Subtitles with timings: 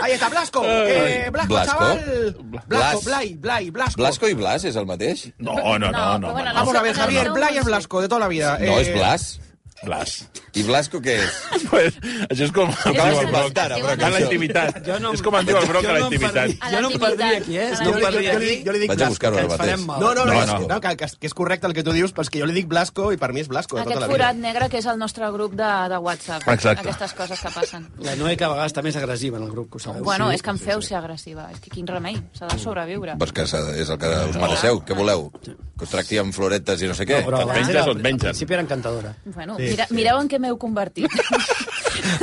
[0.00, 0.62] Ahí está, Blasco.
[0.64, 1.78] Eh, Blasco, Blasco.
[1.78, 2.36] chaval.
[2.66, 3.04] Blasco, Blas.
[3.04, 4.00] Blay, Blay, Blasco.
[4.00, 5.26] Blasco i Blas és el mateix?
[5.38, 6.28] No, no, no, no.
[6.28, 8.20] però bueno, Vamos a ver, No, no, Javier, no, Blay no, es Blasco, de toda
[8.20, 8.58] la vida.
[8.58, 9.40] No, Eh, és Blas.
[9.84, 10.28] Blas.
[10.54, 11.38] I Blasco què és?
[11.72, 11.94] Pues,
[12.28, 12.68] això és com...
[12.68, 13.52] acabes diu el Broc.
[13.56, 14.78] però A la intimitat.
[14.84, 16.50] Jo no- és com en diu el Broc a la jo no em intimitat.
[16.72, 18.50] Jo no em perdria qui és, no em perdria jo, li qui.
[18.56, 19.12] dic, jo li dic Vaig a Blasco.
[19.14, 19.86] buscar-ho que ara ens farem mateix.
[19.86, 20.00] mal.
[20.02, 22.42] No, no, no, No, no, que, que, que és correcte el que tu dius, perquè
[22.42, 24.16] jo li dic Blasco i per mi és Blasco tota Aquest la vida.
[24.18, 26.44] forat negre que és el nostre grup de, de WhatsApp.
[26.52, 26.84] Exacte.
[26.84, 27.88] Aquestes coses que passen.
[28.04, 30.04] La Noe que a vegades també és agressiva en el grup, que ho sabeu.
[30.04, 31.48] Bueno, és que em feu ser agressiva.
[31.54, 32.20] És que quin remei.
[32.36, 33.16] S'ha de sobreviure.
[33.18, 34.82] Pues que és el que us mereixeu.
[34.84, 35.30] Què voleu?
[35.32, 37.22] Que us tracti amb floretes i no sé què?
[37.24, 38.26] No, però Que et menges on et mengen.
[38.28, 39.14] Al principi era encantadora.
[39.24, 41.10] Bueno, mira, mireu en què m'heu convertit.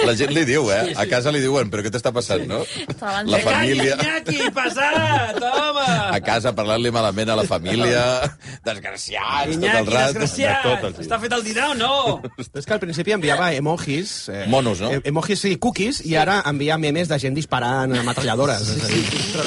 [0.05, 0.94] La gent li diu, eh?
[1.00, 2.59] A casa li diuen, però què t'està passant, no?
[3.00, 3.95] Abans La família...
[4.00, 5.86] Iñaki, passat, home!
[6.16, 8.02] A casa parlant-li malament a la família,
[8.67, 10.14] desgraciats, tot el Iñaki, rat.
[10.14, 10.64] desgraciat!
[10.66, 11.05] De tot el.
[11.05, 11.94] Està fet el dinar o no?
[12.59, 14.14] És que al principi enviava emojis...
[14.33, 14.92] Eh, Monos, no?
[15.09, 18.73] Emojis, sí, cookies, i ara envia memes de gent disparant a metralladores.
[18.75, 19.03] És a dir,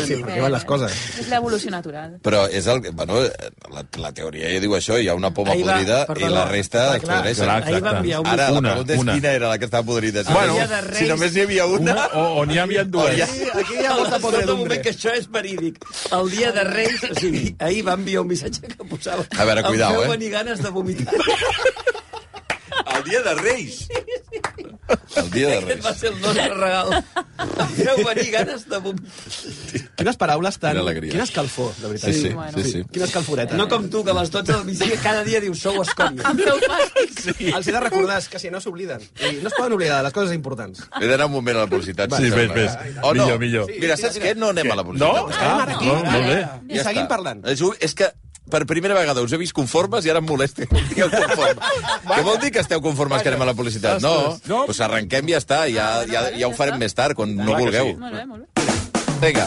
[0.09, 0.97] sí, perquè van les coses.
[1.23, 2.17] És l'evolució natural.
[2.25, 2.83] Però és el...
[2.93, 3.21] Bueno,
[3.73, 6.97] la, la teoria ja diu això, hi ha una poma podrida i la resta Clar,
[6.97, 7.21] es clar.
[7.21, 7.45] podreixen.
[7.47, 7.92] Clar, Ahir va exacte.
[7.99, 8.27] Enviar un...
[8.27, 9.15] Ara, la Una, pregunta és una.
[9.15, 10.25] quina era la que estava podrida.
[10.25, 11.93] Si Bueno, només- de Reis- si només n'hi havia una...
[11.93, 13.21] Una, o, o n'hi havia dues.
[13.29, 14.81] Aquí, aquí hi ha molta moment podredumbre.
[14.83, 15.79] que això és verídic.
[16.13, 19.25] El dia de Reis, o sigui, ahir va enviar un missatge que posava...
[19.39, 20.17] A veure, cuidao, em feu eh?
[20.17, 21.15] venir ganes de vomitar.
[22.97, 23.87] El dia de Reis.
[25.17, 26.01] El dia de Aquest va Reis.
[26.01, 26.89] ser el nostre regal.
[27.43, 29.83] Em feu venir ganes de vomitar.
[29.97, 30.73] Quines paraules tan...
[30.75, 31.13] Quina alegria.
[31.15, 32.11] Quina escalfor, de veritat.
[32.13, 32.59] Sí, sí, Bueno.
[32.59, 32.83] sí, sí.
[32.93, 33.57] Quina escalforeta.
[33.57, 36.27] No com tu, que a les 12 del migdia cada dia dius sou escòria.
[36.33, 37.23] Em feu fàstic.
[37.29, 37.53] Sí.
[37.55, 39.01] Els he de recordar, és que si no s'obliden.
[39.43, 40.83] No es poden oblidar de les coses importants.
[41.01, 42.13] He d'anar un moment a la publicitat.
[42.19, 42.97] Sí, si ves, sembla, ves.
[42.97, 42.99] eh?
[43.03, 43.23] O no?
[43.25, 43.71] Millor, millor.
[43.79, 44.35] Mira, saps què?
[44.37, 44.91] No anem a la No?
[44.91, 45.39] publicitat.
[45.41, 45.87] Ah, ara aquí.
[45.87, 46.43] no, molt bé.
[46.75, 47.47] I seguim parlant.
[47.49, 48.11] És, és que
[48.51, 51.59] per primera vegada us he vist conformes i ara em molesta que conformes.
[52.09, 54.03] Què vol dir que esteu conformes que anem a la publicitat?
[54.03, 54.65] No, no.
[54.67, 55.61] doncs arrenquem i ja està.
[55.73, 57.93] Ja, ja, ja ho farem més tard, quan no vulgueu.
[57.93, 58.01] sí.
[58.01, 58.49] Molt bé, molt bé.
[59.23, 59.47] Vinga.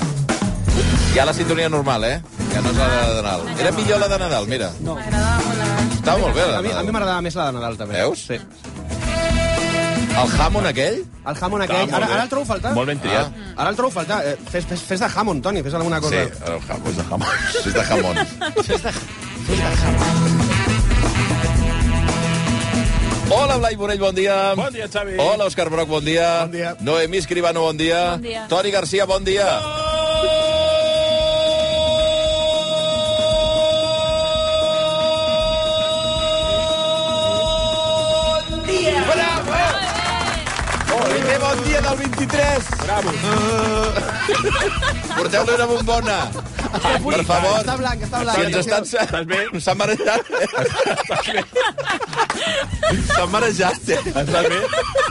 [1.16, 2.16] Ja la sintonia normal, eh?
[2.53, 3.44] Ja no és la de Nadal.
[3.59, 4.72] Era millor la de Nadal, mira.
[4.84, 5.69] M'agradava molt la...
[5.95, 6.91] Estava molt bé, la A mi, de a mi Nadal.
[6.95, 8.01] m'agradava més la de Nadal, també.
[8.01, 8.25] Veus?
[8.28, 8.39] Sí.
[10.15, 11.01] El jamon aquell?
[11.25, 12.71] El Estava aquell, ara, ara el trobo a faltar.
[12.77, 13.33] Molt ben triat.
[13.57, 14.19] Ara el trobo a faltar.
[14.29, 16.21] Eh, fes, fes, fes de jamon, Toni, fes alguna Sí, cosa.
[16.53, 17.27] el jamon.
[17.65, 18.17] És de jamon.
[18.57, 18.67] És
[19.49, 20.05] de jamon.
[23.35, 24.53] Hola, Blai Morell, bon dia.
[24.55, 25.17] Bon dia, Xavi.
[25.19, 26.45] Hola, Òscar Broc, bon dia.
[26.45, 26.75] Bon dia.
[26.79, 28.11] Noemí Escribano, bon dia.
[28.11, 28.45] Bon dia.
[28.47, 29.45] Toni Garcia, bon dia.
[29.45, 29.84] Primer
[41.55, 42.63] bon dia del 23.
[42.83, 43.09] Bravo.
[45.16, 46.54] Porteu-li una bombona.
[46.85, 47.59] Per favor.
[47.61, 48.37] Està blanc, està blanc.
[48.37, 48.83] Si ens estan...
[49.05, 49.41] Estàs bé?
[49.63, 50.21] S'ha marejat.
[53.15, 53.91] S'ha marejat.
[53.95, 54.59] Estàs bé?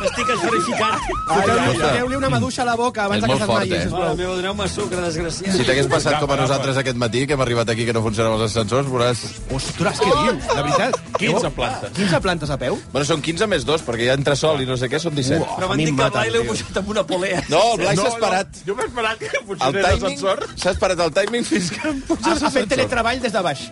[0.05, 1.09] Estic esferificat.
[1.31, 3.83] Foteu-li una maduixa a la boca abans que molt fort, s'esmaï, eh?
[3.87, 4.05] sisplau.
[4.05, 5.57] Mare meva, doneu-me sucre, desgraciat.
[5.57, 8.37] Si t'hagués passat com a nosaltres aquest matí, que hem arribat aquí que no funcionen
[8.37, 9.25] els ascensors, veuràs...
[9.55, 10.49] Ostres, què dius?
[10.51, 11.01] De veritat?
[11.19, 11.95] 15 plantes.
[11.99, 12.79] 15 plantes a peu?
[12.93, 15.49] Bueno, són 15 més 2, perquè hi ha entresol i no sé què, són 17.
[15.57, 17.41] Però m'han dit que Blai l'heu posat amb una polea.
[17.49, 18.61] No, el Blai s'ha esperat.
[18.69, 20.45] Jo m'he esperat que funcionés l'ascensor.
[20.55, 22.71] S'ha esperat el timing fins que em Ha, pujés ha fet l'ascensor.
[22.75, 23.65] teletreball des de baix.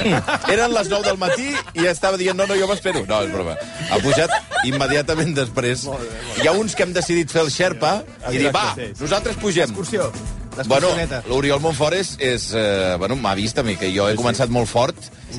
[0.54, 1.48] Eren les 9 del matí
[1.80, 3.04] i estava dient no, no, jo m'espero.
[3.08, 3.56] No, és broma.
[3.90, 4.30] Ha pujat
[4.68, 5.86] immediatament després.
[6.40, 7.96] Hi ha uns que hem decidit fer el Sherpa
[8.30, 9.02] i dir, va, sí, sí.
[9.02, 9.70] nosaltres pugem.
[9.70, 10.10] Excursió.
[10.68, 10.90] Bueno,
[11.28, 12.14] l'Oriol Montfort és...
[12.18, 14.96] és eh, bueno, m'ha vist a mi, que jo he començat molt fort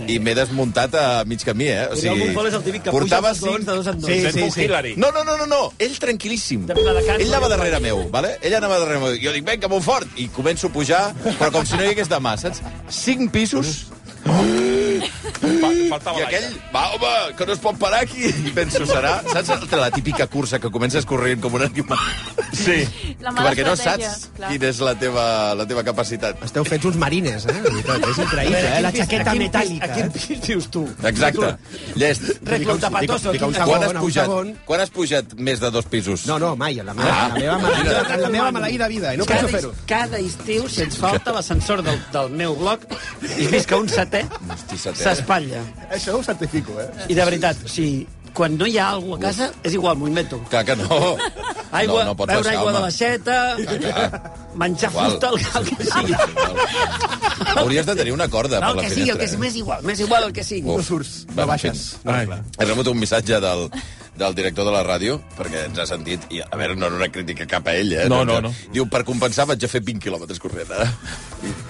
[0.07, 1.87] i m'he desmuntat a mig camí, eh?
[1.91, 4.09] O Oriol Montfort és el típic que puja portava els esglaons de dos en dos.
[4.09, 4.65] Sí, sí, sí.
[4.65, 4.95] Hillary.
[4.97, 6.67] No, no, no, no, no, ell tranquil·líssim.
[6.71, 8.37] Ell anava darrere meu, vale?
[8.41, 9.17] Ell anava darrere meu.
[9.21, 11.03] Jo dic, vinga, Montfort, i començo a pujar,
[11.37, 12.63] però com si no hi hagués demà, saps?
[12.89, 13.87] Cinc pisos,
[14.23, 14.80] Fa-
[15.89, 18.27] Faltava i aquell, va, home, que no es pot parar aquí.
[18.29, 21.99] I penso, serà, saps la típica cursa que comences corrent com un animal?
[22.51, 22.83] Sí.
[23.21, 24.51] La Que mala perquè no saps clar.
[24.51, 25.25] quina és la teva,
[25.57, 26.41] la teva capacitat.
[26.45, 27.57] Esteu fets uns marines, eh?
[27.63, 28.81] Veritat, és increïble, eh?
[28.85, 29.87] La xaqueta metàl·lica.
[29.89, 30.83] A quin pis vius tu?
[31.07, 31.53] Exacte.
[31.95, 32.27] Llest.
[32.45, 32.65] Aquí.
[32.65, 34.29] segon, Quan has, pujat,
[34.67, 36.25] quan has pujat més de dos pisos?
[36.27, 37.27] No, no, mai, la meva, Ah.
[37.29, 39.71] la meva, maleïda, la meva maleïda vida, i no penso Cada, fer-ho.
[39.87, 42.85] cada estiu, sense falta, l'ascensor del, del meu bloc,
[43.37, 45.15] i que un setè Hosti, setè.
[45.15, 45.61] s'espatlla.
[45.91, 46.89] Això ho certifico, eh?
[47.09, 50.07] I de veritat, o sigui, quan no hi ha alguna a casa, és igual, m'ho
[50.07, 50.39] invento.
[50.49, 51.17] Clar que no.
[51.71, 52.85] Aigua, no, no beure aigua de home.
[52.85, 53.35] l'aixeta,
[54.55, 55.11] menjar Igual.
[55.11, 56.13] fusta, el, el que sigui.
[57.55, 59.37] Hauries de tenir una corda No, per el la que sigui, el que finestra.
[59.37, 60.67] és més igual, més igual el que sigui.
[60.69, 60.77] Uf.
[60.77, 61.97] No surts, no baixes.
[62.03, 62.27] en Ai.
[62.59, 63.69] He rebut un missatge del,
[64.17, 67.07] del director de la ràdio, perquè ens ha sentit, i a veure, no era una
[67.09, 68.07] crítica cap a ell, eh?
[68.11, 68.51] No, no, no.
[68.73, 70.89] Diu, per compensar vaig a fer 20 quilòmetres corrent, eh?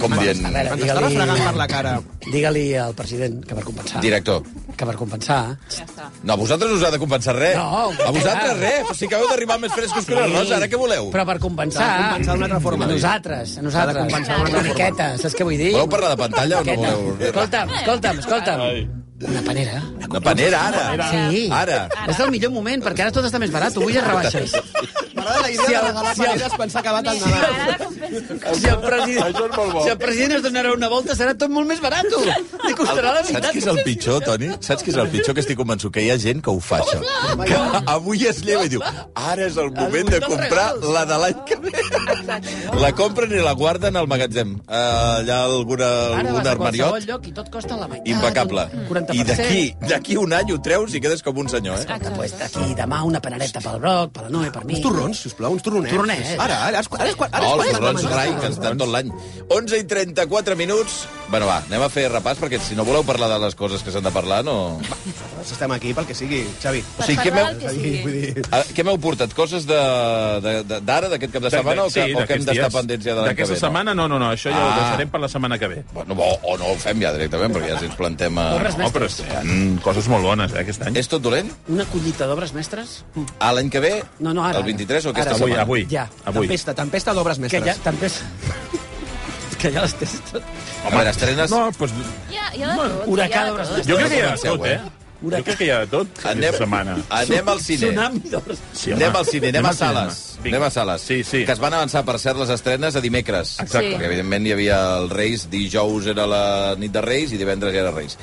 [0.02, 0.42] Com dient...
[0.46, 1.94] a veure, Digue-li- per la cara.
[2.26, 4.02] Digue-li al president que per compensar...
[4.04, 4.42] Director,
[4.76, 5.38] Que per compensar...
[5.70, 6.08] Ja està.
[6.24, 7.56] no, a vosaltres us ha de compensar res.
[7.56, 8.88] No, a vosaltres res.
[8.90, 11.12] Però si acabeu d'arribar més frescos que una rosa, ara què voleu?
[11.14, 11.84] Però per compensar...
[11.86, 12.86] S'ha de compensar d'una altra forma.
[12.90, 13.72] A nosaltres, a nosaltres.
[13.72, 15.72] S'ha de compensar d'una una miqueta, saps què vull dir?
[15.78, 17.06] Voleu parlar de pantalla o no voleu?
[17.30, 18.66] Escolta'm, escolta'm, escolta'm.
[18.72, 18.84] Ai.
[19.28, 19.82] Una panera.
[20.10, 21.10] Una panera, ara.
[21.12, 21.48] Sí.
[21.54, 21.84] Ara.
[22.10, 23.78] És el millor moment, perquè ara tot està més barat.
[23.78, 24.58] Vull rebaixes.
[25.22, 28.56] M'agrada la idea Si de el- regalar si el- paneres quan s'ha acabat el Nadal.
[28.60, 29.84] Si el president, Això és molt bo.
[29.84, 32.06] si el president es donarà una volta, serà tot molt més barat.
[32.66, 33.54] Li costarà la Saps meitat.
[33.54, 34.50] què és el pitjor, Toni?
[34.60, 35.34] Saps què és el pitjor?
[35.36, 37.00] Que estic convençut que hi ha gent que ho fa, això.
[37.46, 38.82] Que avui es lleva i diu
[39.16, 41.72] ara és el moment de comprar la de l'any que ve.
[42.82, 44.56] La compren i la guarden al magatzem.
[44.68, 44.74] Uh,
[45.22, 47.08] allà alguna, Ara algun vas a qualsevol armariot.
[47.08, 48.08] lloc i tot costa la meitat.
[48.08, 48.68] Impecable.
[48.74, 49.14] un 40%.
[49.16, 51.82] I d'aquí d'aquí un any ho treus i quedes com un senyor, eh?
[51.82, 54.74] Escolta, pues, aquí demà una panereta pel Broc, per la Noe, per mi.
[54.76, 55.92] Uns torrons, sisplau, uns torronets.
[55.94, 56.32] Torronets.
[56.40, 58.30] Ara, ara, és, ara, és, quan- ara No, és els quan torrons has de rai,
[58.32, 58.42] menjar.
[58.42, 59.12] que estan tot l'any.
[59.50, 61.08] 11 i 34 minuts.
[61.32, 63.92] Bueno, va, anem a fer repàs, perquè si no voleu parlar de les coses que
[63.94, 64.82] s'han de parlar, no...
[65.42, 66.82] Estem aquí pel que sigui, Xavi.
[67.00, 69.32] O sigui, què parlar m'heu que Vull dir, ah, què m'heu portat?
[69.34, 69.78] Coses de-
[70.44, 73.16] de- de- d'ara, d'aquest cap de setmana, o que, o que hem d'estar pendents ja
[73.16, 73.48] de l'any que ve?
[73.48, 74.68] D'aquesta setmana, no, no, no, això ja Ah.
[74.68, 75.80] ho deixarem per la setmana que ve.
[75.94, 78.50] Bueno, o, o no ho fem ja directament, perquè ja si ens plantem a...
[78.60, 79.42] Obres No, però hi ha
[79.88, 80.98] coses molt bones, eh, aquest any.
[81.00, 81.48] És tot dolent?
[81.72, 83.06] Una collita d'obres mestres?
[83.40, 83.94] A l'any que ve?
[84.20, 84.60] No, no, ara.
[84.60, 85.18] El 23 o Ara.
[85.22, 85.64] aquesta Avui, setmana?
[85.64, 86.10] Avui, Ja.
[86.26, 86.48] avui.
[86.48, 87.66] Tempesta, tempesta d'obres Que mestres.
[87.78, 88.20] ja també és...
[89.62, 90.44] que ja les tens tot.
[90.86, 91.52] A veure, estrenes...
[91.54, 91.94] No, doncs,
[92.34, 93.06] Ja, ja de tot.
[93.12, 93.88] Huracà ja de d'obres tot.
[93.88, 94.74] jo crec que hi ha de tot, eh?
[94.80, 94.98] eh?
[95.22, 96.96] Jo crec que hi ha de tot, Anem, aquesta setmana.
[97.14, 97.82] anem al cine.
[97.92, 100.22] Tsunami d'obres Sí, Anem al cine, anem a sales.
[100.42, 100.56] Vinga.
[100.58, 101.02] Anem a sales.
[101.06, 101.44] Sí, sí.
[101.46, 103.52] Que es van avançar, per cert, les estrenes a dimecres.
[103.62, 103.92] Exacte.
[103.94, 106.42] Perquè, evidentment, hi havia el Reis, dijous era la
[106.82, 108.18] nit de Reis i divendres ja era Reis.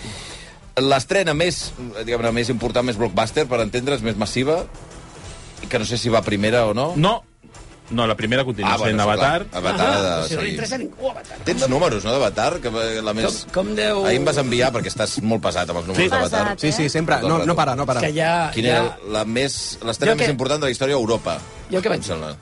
[0.78, 1.68] L'estrena més,
[2.06, 4.64] diguem més important, més blockbuster, per entendre's, més massiva,
[5.68, 6.92] que no sé si va primera o no.
[6.96, 7.20] No,
[7.90, 9.46] no, la primera continua Ah, bueno, sent sí, Avatar.
[9.46, 9.62] clar.
[9.64, 10.50] Avatar ha de si no li seguir.
[10.54, 11.38] interessa a ningú, Avatar.
[11.44, 12.60] Tens números, no, d'Avatar?
[12.60, 13.46] Que va- la més...
[13.52, 16.10] Com- com deu- Ahir em vas enviar, perquè estàs molt pesat amb els números Sí.
[16.10, 16.44] d'Avatar.
[16.56, 16.60] Pesat.
[16.60, 17.20] Sí, sí, sempre.
[17.22, 18.00] No, no para, no para.
[18.00, 18.50] Que ja...
[18.54, 18.76] Quina ja...
[18.76, 21.38] era la més, l'estrena Jo més important de la història a Europa?
[21.70, 22.36] Jo què vaig dir?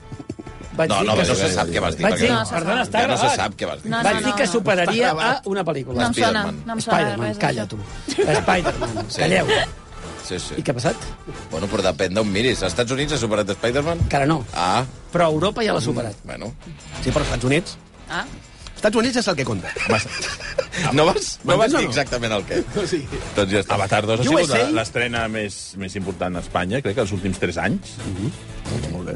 [0.77, 2.03] Vaig No, dir no, que no su- se sap què vas dir.
[2.05, 2.93] Vaig dir, No, se perdona, sap.
[2.93, 3.39] està Ja no se gravat.
[3.39, 3.89] sap què vas dir.
[3.91, 4.51] No, Vaig no, dir no, que no.
[4.51, 5.47] superaria a gravat.
[5.47, 5.95] una pel·lícula.
[6.01, 6.61] No em sona, Spiderman.
[6.67, 7.77] no em sona Spider-Man, calla tu.
[8.07, 9.19] Spider-Man, Sí.
[9.21, 9.47] calleu.
[10.27, 10.57] Sí, sí.
[10.59, 11.05] I què ha passat?
[11.51, 12.59] Bueno, però depèn d'on miris.
[12.65, 14.01] Als Estats Units ha superat Spider-Man?
[14.09, 14.41] Encara no.
[14.53, 14.83] Ah,
[15.13, 16.15] Però Europa ja l'ha superat.
[16.27, 16.51] bueno.
[17.01, 17.77] Sí, però als Estats Units...
[18.09, 18.25] Ah,
[18.77, 19.71] Estats Units és el que compta.
[20.93, 21.89] No vas, no vas M'entens o dir no?
[21.89, 22.57] exactament el què.
[22.85, 22.99] Sí.
[23.33, 23.73] Doncs ja està.
[23.79, 27.57] Avatar 2 ha sigut l'estrena més, més important a Espanya, crec que els últims 3
[27.63, 27.95] anys.
[28.93, 29.15] Molt bé.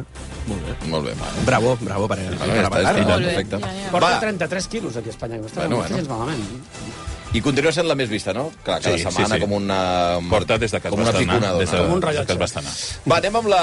[0.89, 1.29] Molt bé, va.
[1.45, 2.95] Bravo, bravo per, per, Bueno, ja està, Avatar.
[2.97, 3.29] Molt bé.
[3.35, 3.59] perfecte.
[3.61, 3.91] Ja, ja.
[3.93, 7.10] Porta Va, 33 quilos aquí a Espanya, que està Bueno, bueno, malament.
[7.33, 8.49] I continua sent la més vista, no?
[8.63, 9.41] Clar, cada Sí, sí, setmana sí.
[9.41, 10.19] com una...
[10.29, 11.53] Porta des de que es com va una estrenar.
[11.57, 12.25] Des de, Com un rellotge.
[12.27, 12.73] que es va estrenar.
[13.09, 13.61] Va, anem amb, la,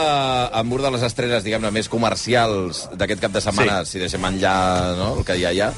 [0.63, 3.93] amb una de les estrenes, diguem-ne, més comercials d'aquest cap de setmana, Sí.
[3.93, 4.55] si deixem enllà
[4.97, 5.73] no, el que hi ha allà,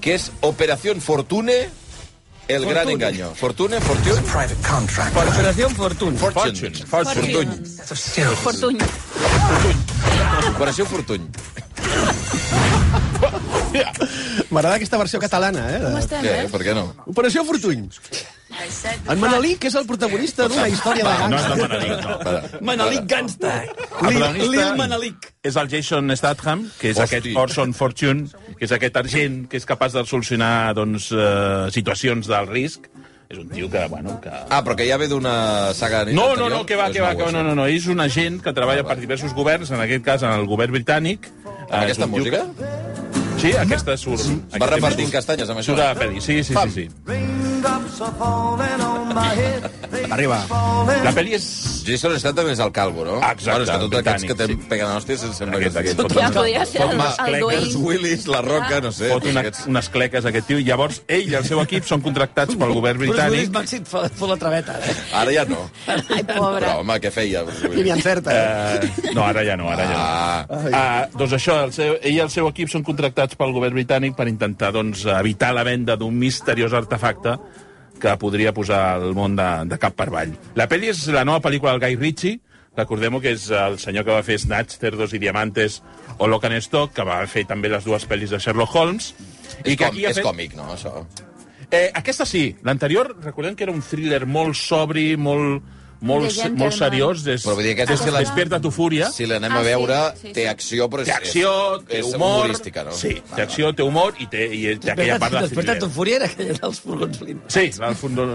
[0.00, 1.56] que és Operación Fortune,
[2.48, 2.92] el gran Fortune.
[2.92, 3.34] engaño.
[3.34, 4.20] Fortune, Fortune,
[5.14, 6.18] Per Operació Fortune.
[6.18, 6.74] Fortune.
[6.84, 7.16] Fortune.
[8.44, 8.78] Fortuny.
[8.82, 9.76] Fortuny.
[10.54, 11.30] Operació Fortuny.
[14.52, 15.80] M'agrada aquesta versió catalana, eh?
[15.82, 16.46] Com estem, eh?
[16.52, 16.86] Per què no?
[17.08, 17.86] Operació Fortuny.
[19.08, 21.56] En Manolí, que és el protagonista d'una història de No és gangsta.
[21.56, 22.60] de Manelic, no.
[22.68, 23.52] Manelic Gangsta.
[24.10, 25.30] El Lil, Manelic.
[25.42, 27.16] És el Jason Statham, que és Hosti.
[27.22, 32.28] aquest Orson Fortune, que és aquest argent que és capaç de solucionar doncs, eh, situacions
[32.28, 32.90] d'alt risc.
[33.32, 34.28] És un tio que, bueno, que...
[34.28, 36.38] Ah, però que ja ve d'una saga No, anterior?
[36.38, 38.52] no, no, que va, que va, que va, no, no, no, és un agent que
[38.52, 41.30] treballa Ah, per diversos governs, en aquest cas en el govern britànic.
[41.72, 42.44] Amb Eh, aquesta música?
[43.40, 44.26] Sí, aquesta surt.
[44.28, 45.72] Va aquest repartint castanyes amb això?
[45.72, 47.31] Surt a la pel·li, sí, sí, sí, sí.
[50.12, 50.38] Arriba.
[51.04, 51.44] La pel·li és...
[51.86, 53.16] Jason Statham és el calvo, no?
[53.18, 54.68] Exacte, Bueno, és que tots aquests que britànic, te sí.
[54.70, 55.80] peguen hòsties em sembla Aquest, que...
[55.82, 56.92] aquest, Ja uns- podria ser fot
[57.26, 57.76] el.
[57.82, 59.08] Willis, La Roca, no sé.
[59.12, 60.60] Fot una, aquests- unes cleques, aquest tio.
[60.62, 63.54] Llavors, ell i el seu equip són contractats pel govern Bruce Willis britànic.
[63.56, 64.94] Màxim fot, la traveta, eh?
[65.22, 65.64] Ara ja no.
[65.88, 66.62] Ai, pobre.
[66.62, 67.42] Però, home, què feia?
[67.72, 68.36] I ni encerta.
[68.36, 68.92] Eh?
[69.08, 70.04] Eh, no, ara ja no, ara ja no.
[70.04, 73.74] Ah, Ah, doncs això, el seu, ell i el seu equip són contractats pel govern
[73.76, 77.36] britànic per intentar doncs, evitar la venda d'un misteriós artefacte
[78.02, 80.34] que podria posar el món de, de cap per avall.
[80.58, 82.40] La pel·li és la nova pel·lícula del Guy Ritchie,
[82.76, 85.80] recordem que és el senyor que va fer Snatch, Cerdos i Diamantes
[86.18, 89.12] o Lock and Stock, que va fer també les dues pel·lis de Sherlock Holmes.
[89.62, 91.04] és, que com, aquí és fet- còmic, no, això?
[91.72, 92.56] Eh, aquesta sí.
[92.64, 95.62] L'anterior, recordem que era un thriller molt sobri, molt,
[96.02, 97.22] molt, De gent molt seriós.
[97.24, 99.08] Des, Però vull dir, aquesta des, si la- Despierta tu fúria.
[99.10, 100.32] Si l'anem Ah, a veure, sí, sí.
[100.36, 102.36] té acció, però és, Té acció, és, té és humor...
[102.44, 102.92] humorística, no?
[102.92, 105.42] Sí, té acció, té humor i té, i té aquella part de...
[105.46, 107.48] Després de tu fúria era aquella dels furgons blinds.
[107.54, 108.28] Sí, del fondo...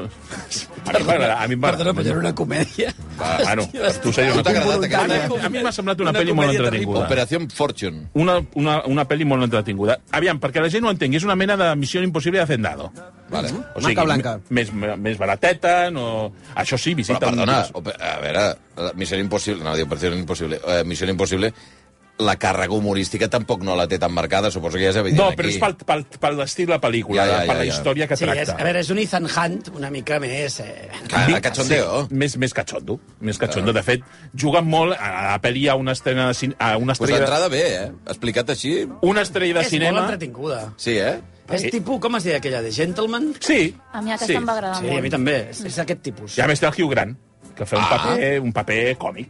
[0.87, 1.47] A mi m'agrada.
[1.77, 2.93] Perdona, però era una comèdia.
[3.19, 5.45] Va, bueno, per tu seria Tu una comèdia.
[5.45, 7.05] A mi m'ha semblat una, Una pel·li molt entretinguda.
[7.05, 8.07] Operació Fortune.
[8.13, 9.99] Una, una, una pel·li molt entretinguda.
[10.17, 12.91] Aviam, perquè la gent ho entengui, és una mena de missió impossible de Hacendado.
[13.29, 13.49] Vale.
[13.75, 14.35] O Marca blanca.
[14.49, 16.33] Més, més barateta, no...
[16.55, 17.19] Això sí, visita...
[17.19, 17.89] Però, perdona, un...
[17.99, 18.45] a veure,
[18.77, 19.63] la Missió Impossible...
[19.67, 20.61] No, diu Operació Impossible.
[20.63, 21.51] Eh, Missió Impossible,
[22.17, 25.27] la càrrega humorística tampoc no la té tan marcada, suposo que ja és evident No,
[25.29, 25.37] aquí.
[25.37, 27.75] però és pel, pel, pel estil de la pel·lícula, Ja, ja, per ja, la ja.
[27.75, 28.55] història que Sí, és, tracta.
[28.57, 30.57] a veure, és un Ethan Hunt una mica més...
[30.63, 30.89] Eh...
[31.11, 32.07] Ah, a cachondeo.
[32.07, 32.97] Sí, més, més cachondo.
[33.21, 33.75] Més cachondo.
[33.75, 34.01] De fet,
[34.33, 34.97] juguen molt...
[34.97, 36.55] A la pel·li hi ha una cin...
[36.57, 37.87] a una Pues estrella, d'entrada bé, eh?
[38.09, 38.73] Explicat així,
[39.05, 40.07] una estrella de és molt cinema...
[40.07, 40.61] entretinguda.
[40.81, 41.19] sí, eh?
[41.49, 43.33] És tipus, com es deia aquella, de Gentleman?
[43.39, 43.73] Sí.
[43.93, 44.35] A mi aquesta sí.
[44.35, 45.01] em va agradar Sí, a molt.
[45.03, 45.49] mi també.
[45.51, 46.35] És, és aquest tipus.
[46.35, 47.15] Ja més té el Hugh Grant,
[47.55, 47.89] que fa un, Ah.
[47.97, 49.29] paper, un paper còmic.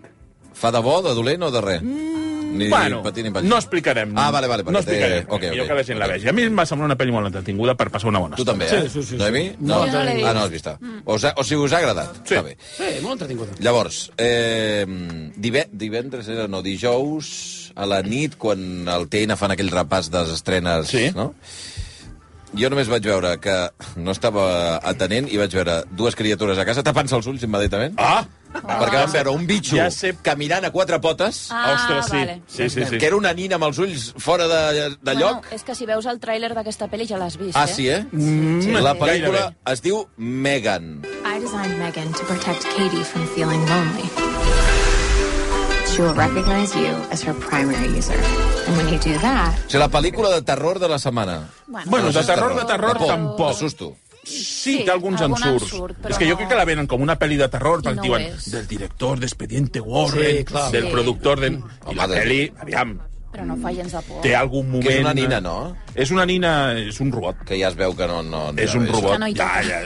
[0.53, 1.81] Fa de bo, de dolent o de res?
[1.83, 3.45] Ni bueno, patir ni patxi.
[3.47, 4.13] no explicarem.
[4.17, 5.25] Ah, vale, vale, perquè No té- explicarem.
[5.27, 6.29] ok, ok, millor que la gent la vegi.
[6.29, 8.65] A mi em va semblar una pel·li molt entretinguda per passar una bona Tu també,
[8.65, 8.69] eh?
[8.83, 9.15] Sí, sí, sí, sí.
[9.17, 9.51] Noemi?
[9.59, 10.67] No, Jo no l'he Ah, no l'has vist.
[11.05, 12.15] O, sa- o sigui, us ha agradat?
[12.23, 12.33] Sí.
[12.35, 12.57] Està bé.
[12.77, 13.51] Sí, molt entretinguda.
[13.59, 14.85] Llavors, eh,
[15.35, 20.21] dive, divendres era, no, dijous a la nit, quan el TN fan aquell repàs de
[20.23, 21.11] les estrenes, Sí.
[21.13, 21.35] no?
[22.55, 23.55] Jo només vaig veure que
[23.99, 27.95] no estava atenent i vaig veure dues criatures a casa tapant-se els ulls immediatament.
[27.97, 28.23] Ah!
[28.57, 30.13] Perquè vam veure un bitxo Ja sé.
[30.23, 32.15] caminant a quatre potes, Ah, Ostres, sí.
[32.17, 32.41] vale.
[32.47, 32.97] Sí, sí, sí.
[32.97, 35.41] que era una nina amb els ulls fora de, de lloc.
[35.43, 37.73] Bueno, és que si veus el tràiler d'aquesta pel·li ja l'has vist, Ah, eh?
[37.75, 38.05] sí, eh?
[38.11, 38.99] Mm, La sí.
[39.03, 39.55] pel·lícula Gairebé.
[39.73, 41.03] es diu Megan.
[41.27, 44.26] I designed Megan to protect Katie from feeling lonely.
[45.97, 48.13] She will recognize you as her primary user.
[48.67, 51.47] And when you do that, O sigui, la pel·lícula de terror de la setmana.
[51.65, 53.47] Bueno, de és terror, de terror, por, tampoc.
[53.49, 53.95] De susto.
[54.23, 55.71] Sí, Sí, té alguns algun ensurts.
[55.73, 57.87] ensurt, és que jo no- crec que la venen com una pel·li de terror, I
[57.87, 58.51] perquè no diuen és.
[58.51, 60.69] del director d'Expediente Warren, Sí, clar.
[60.71, 60.91] del Sí.
[60.91, 61.47] productor de...
[61.47, 62.99] I Home, la de- pel·li, aviam,
[63.31, 64.21] Però no fa gens de por.
[64.21, 64.83] té algun moment...
[64.87, 65.75] Que és una nina, no?
[65.95, 67.37] És una nina, és un robot.
[67.45, 68.21] Que ja es veu que no...
[68.21, 69.13] no És un no, robot.
[69.13, 69.81] Que no hi ja, ja.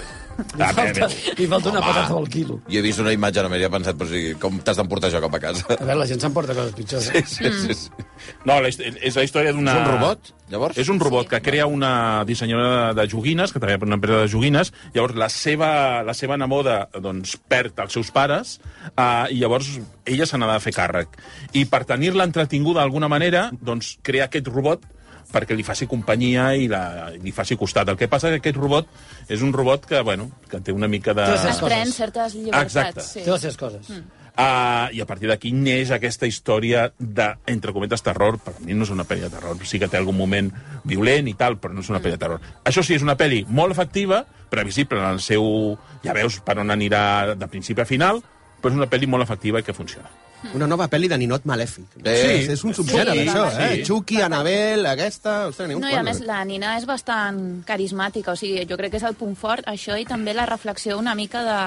[0.57, 1.07] Li falta,
[1.37, 1.87] li falta una Home.
[1.93, 2.59] patata al quilo.
[2.67, 5.35] Jo he vist una imatge, només he pensat, però sí, com t'has d'emportar això cap
[5.35, 5.65] a casa?
[5.75, 7.09] A veure, la gent s'emporta coses pitjors.
[7.09, 7.23] Sí, Eh?
[7.25, 7.73] sí, sí.
[7.73, 8.07] sí.
[8.45, 9.73] No, la, és la història d'una...
[9.73, 10.77] És un robot, llavors?
[10.77, 14.29] És un robot que crea una dissenyadora de joguines, que treballa per una empresa de
[14.33, 15.71] joguines, llavors la seva,
[16.05, 18.59] la seva neboda doncs, perd els seus pares
[18.95, 19.71] uh, i llavors
[20.05, 21.17] ella se n'ha de fer càrrec.
[21.57, 24.85] I per tenir-la entretinguda d'alguna manera, doncs, crea aquest robot
[25.31, 27.91] perquè li faci companyia i la, li faci costat.
[27.91, 28.89] El que passa que aquest robot
[29.31, 31.27] és un robot que, bueno, que té una mica de...
[31.35, 32.67] Es pren certes llibertats.
[32.67, 33.05] Exacte.
[33.07, 33.23] Sí.
[33.25, 33.93] Té les seves coses.
[34.31, 38.39] Uh, I a partir d'aquí neix aquesta història de, entre cometes, terror.
[38.41, 39.59] Per mi no és una pel·li de terror.
[39.67, 40.51] Sí que té algun moment
[40.87, 42.41] violent i tal, però no és una pel·li de terror.
[42.63, 45.77] Això sí, és una pel·li molt efectiva, previsible en el seu...
[46.05, 48.23] Ja veus per on anirà de principi a final,
[48.61, 50.09] però és una pel·li molt efectiva i que funciona.
[50.57, 51.97] Una nova pel·li de ninot malèfic.
[52.01, 53.61] Eh, és, és un subgènere, sí, això, sí.
[53.61, 53.83] eh?
[53.85, 55.35] Chucky, Annabelle, aquesta...
[55.51, 56.27] Ostres, No, i a més, eh?
[56.27, 59.99] la Nina és bastant carismàtica, o sigui, jo crec que és el punt fort, això,
[60.01, 61.59] i també la reflexió una mica de,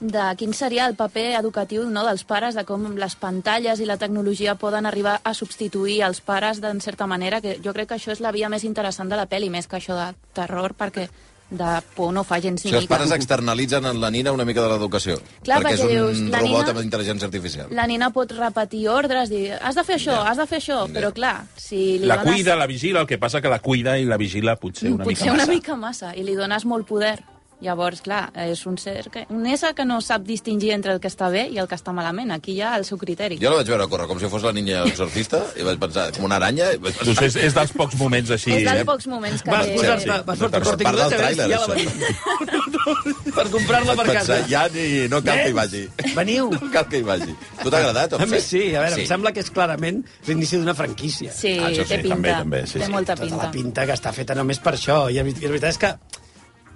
[0.00, 3.98] de quin seria el paper educatiu no, dels pares, de com les pantalles i la
[4.00, 8.14] tecnologia poden arribar a substituir els pares d'en certa manera, que jo crec que això
[8.16, 11.06] és la via més interessant de la pel·li, més que això de terror, perquè
[11.50, 12.94] de por no fa gens Si ni els mica.
[12.96, 15.16] pares externalitzen en la nina una mica de l'educació.
[15.42, 17.66] Clar, perquè és perquè un dius, robot nina- amb intel·ligència artificial.
[17.74, 21.12] La nina pot repetir ordres, dir, has de fer això, has de fer això, però
[21.12, 22.34] clar, si li La dones...
[22.34, 25.26] cuida, la vigila, el que passa que la cuida i la vigila potser una Potser
[25.26, 25.52] mica una massa.
[25.52, 27.18] mica massa, i li dones molt poder.
[27.60, 31.08] Llavors, clar, és un ser que, un ésser que no sap distingir entre el que
[31.12, 32.30] està bé i el que està malament.
[32.32, 33.36] Aquí hi ha el seu criteri.
[33.42, 36.24] Jo la vaig veure córrer com si fos la niña exorcista i vaig pensar, com
[36.24, 36.70] una aranya...
[36.72, 38.54] I vaig Doncs pensar, és, és dels pocs moments així...
[38.56, 38.86] és dels eh?
[38.88, 40.08] pocs moments que Vas posar-te sí.
[40.08, 40.66] vas De posar terror.
[40.70, 43.34] corte Part inglès del a veure si tràiler, ja la veniu.
[43.36, 44.38] per comprar-la per casa.
[44.48, 45.82] ja ni, no cal que hi vagi.
[46.16, 46.50] Veniu.
[46.56, 47.34] No cal que hi vagi.
[47.62, 48.16] Tu t'ha agradat?
[48.16, 51.32] A mi sí, a veure, em sembla que és clarament l'inici d'una franquícia.
[51.36, 52.14] Sí, Ah, sí, té pinta.
[52.16, 52.92] també, també, sí, té sí.
[52.92, 53.44] molta Tota pinta.
[53.44, 55.02] la pinta que està feta només per això.
[55.12, 55.92] I la veritat és que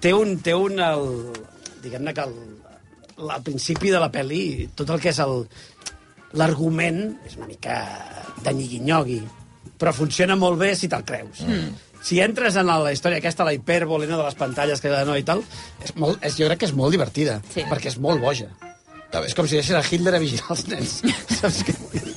[0.05, 0.37] té un...
[0.45, 1.07] Té un el,
[1.85, 2.35] diguem-ne que el,
[3.25, 5.43] al principi de la pel·li tot el que és el
[6.35, 7.75] l'argument és una mica
[8.43, 9.21] de nyigui
[9.79, 11.41] però funciona molt bé si te'l creus.
[11.43, 11.73] Mm.
[12.05, 15.25] Si entres en la història aquesta, la hipèrbole no, de les pantalles que no i
[15.27, 15.41] tal,
[15.83, 17.65] és molt, és, jo crec que és molt divertida, Sí.
[17.67, 18.51] perquè és molt boja.
[19.25, 20.99] És com si deixés a Hitler a vigilar els nens.
[21.39, 22.14] Saps què vull dir?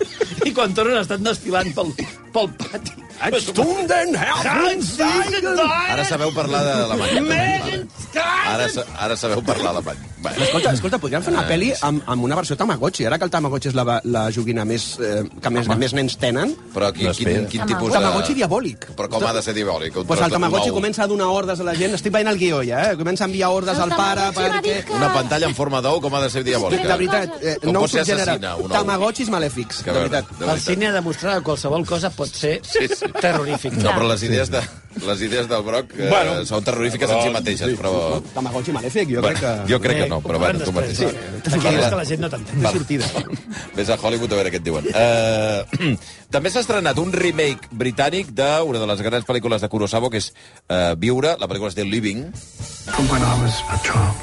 [0.49, 1.93] I quan tornen estan desfilant pel,
[2.35, 2.97] pel pati.
[3.43, 7.81] Stunden, Hans, Ara sabeu parlar d'alemany.
[8.19, 9.99] Ara, sa- ara sabeu parlar alemany.
[10.23, 10.43] Bueno.
[10.45, 13.05] Escolta, escolta, podríem fer una Eh, pel·li amb, amb una versió Tamagotchi.
[13.07, 16.55] Ara que el Tamagotchi és la, la joguina més, eh, que més, més nens tenen,
[16.75, 17.99] Però quin, quin, quin tipus de...
[17.99, 18.89] Tamagotchi diabòlic.
[18.99, 19.97] Però com ha de ser diabòlic?
[20.03, 21.95] Un Pues el de Tamagotchi comença a donar ordres a la gent.
[21.99, 22.97] Estic veient el guió ja, eh?
[22.99, 24.79] Comença a enviar ordres al pare perquè...
[24.95, 26.83] Una pantalla en forma d'ou, com ha de ser diabòlica?
[26.87, 28.75] De veritat, eh, no us ser genera assassina, un ou?
[28.79, 30.35] Tamagotchis malèfics, de veritat.
[30.39, 33.09] De El cine ha demostrat que qualsevol cosa pot ser Sí, sí.
[33.21, 33.75] terrorífic.
[33.83, 34.61] No, però les idees, de,
[35.07, 37.93] les idees del Broc eh, Bueno, són terrorífiques en si mateixes, però...
[38.35, 39.53] Tamagotchi malèfic, jo crec que...
[39.73, 41.01] Jo crec que no, però bueno, tu mateix.
[41.03, 41.11] no?
[41.59, 42.63] Aquí és que la gent no t'entén.
[42.63, 42.79] Val.
[42.79, 43.11] sortida.
[43.79, 44.87] Vés a Hollywood a veure què et diuen.
[44.93, 45.97] Uh,
[46.35, 50.31] també s'ha estrenat un remake britànic d'una de les grans pel·lícules de Kurosawa, que és
[50.71, 52.29] uh, Viure, la pel·lícula es diu Living,
[52.89, 54.17] From when I was a child,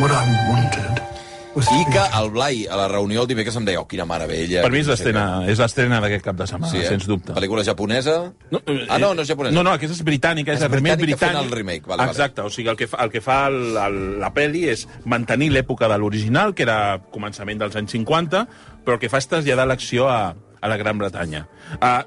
[0.00, 1.17] what I wanted
[1.66, 4.62] i que el Blai, a la reunió el dimecres, em deia, oh, quina meravella.
[4.62, 6.86] Per mi és l'estrena és l'estrena d'aquest cap de setmana, Sí, eh?
[6.86, 7.32] sens dubte.
[7.34, 8.32] Pel·lícula japonesa?
[8.52, 9.54] No, eh, ah, no, no és japonesa.
[9.56, 11.42] No, no, aquesta és britànica, és, És britànica fent britànic.
[11.42, 12.10] el remake, vale, vale.
[12.14, 15.50] Exacte, o sigui, el que fa, el que fa el, el, la pel·li és mantenir
[15.56, 18.44] l'època de l'original, que era començament dels anys 50,
[18.84, 21.46] però el que fa és traslladar l'acció a, a la Gran Bretanya.
[21.80, 22.04] Uh,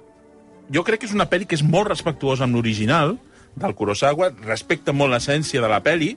[0.72, 3.18] jo crec que és una pel·li que és molt respectuosa amb l'original
[3.56, 6.16] del Kurosawa, respecta molt l'essència de la pel·li,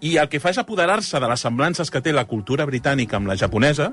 [0.00, 3.28] i el que fa és apoderar-se de les semblances que té la cultura britànica amb
[3.28, 3.92] la japonesa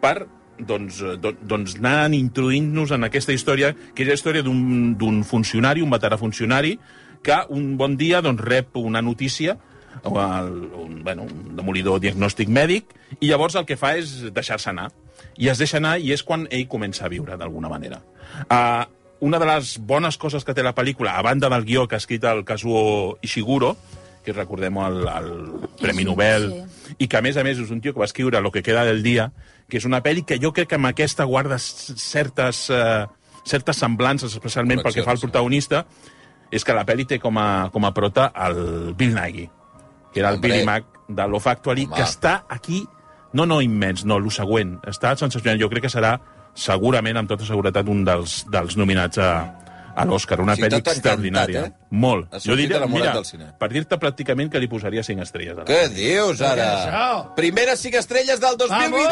[0.00, 0.26] per
[0.58, 5.80] doncs, eh, do- doncs anar introduint-nos en aquesta història, que és la història d'un funcionari,
[5.82, 6.78] un veterà funcionari,
[7.22, 9.56] que un bon dia doncs, rep una notícia,
[10.04, 14.70] o el, un, bueno, un demolidor diagnòstic mèdic, i llavors el que fa és deixar-se
[14.70, 14.90] anar.
[15.36, 18.02] I es deixa anar i és quan ell comença a viure, d'alguna manera.
[18.48, 18.84] Uh,
[19.20, 21.98] una de les bones coses que té la pel·lícula, a banda del guió que ha
[22.00, 23.76] escrit el Kazuo Ishiguro,
[24.24, 25.30] que recordem el, el
[25.80, 26.94] Premi Nobel, Sí.
[26.98, 28.84] i que, a més a més, és un tio que va escriure Lo que queda
[28.84, 29.30] del dia,
[29.68, 33.06] que és una pel·li que jo crec que amb aquesta guarda certes, eh,
[33.44, 35.86] certes semblances, especialment pel que fa al protagonista,
[36.50, 39.48] és que la pel·li té com a, com a prota el Bill Nighy,
[40.12, 40.50] que era el Hombre.
[40.50, 41.96] Billy Mac de Love Actually, Home.
[41.96, 42.84] que està aquí,
[43.32, 45.60] no, no immens, no, el següent, està sensacional.
[45.62, 46.16] Jo crec que serà,
[46.54, 49.30] segurament, amb tota seguretat, un dels, dels nominats a,
[49.94, 50.40] a l'Oscar.
[50.40, 51.58] Una O sigui, pel·li extraordinària.
[51.66, 51.86] encantat, eh?
[51.90, 52.34] Molt.
[52.46, 53.52] Enamorat del cine.
[53.58, 55.58] per dir-te pràcticament que li posaria 5 estrelles.
[55.58, 56.64] A Què dius, ara?
[56.64, 57.34] Què és?
[57.36, 59.08] Primeres 5 estrelles del 2020.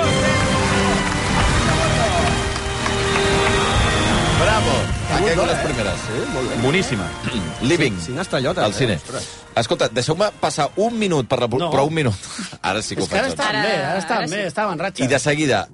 [4.39, 4.73] Bravo!
[5.17, 5.95] Aquí les primeres.
[6.07, 6.57] Sí, molt bé.
[6.63, 7.07] Boníssima.
[7.63, 7.99] Living.
[8.01, 8.63] Cinc estrellotes.
[8.65, 8.95] Al cine.
[8.95, 9.23] Eh?
[9.59, 11.49] Escolta, deixeu-me passar un minut per la...
[11.51, 11.71] No.
[11.73, 12.15] Però un minut.
[12.63, 13.37] Ara sí que ho És que ara faig.
[13.37, 13.41] doncs.
[13.41, 14.37] estàvem Ara- bé, ara estàvem ara sí.
[14.37, 15.05] bé, estàvem en ratxa.
[15.05, 15.69] I de seguida,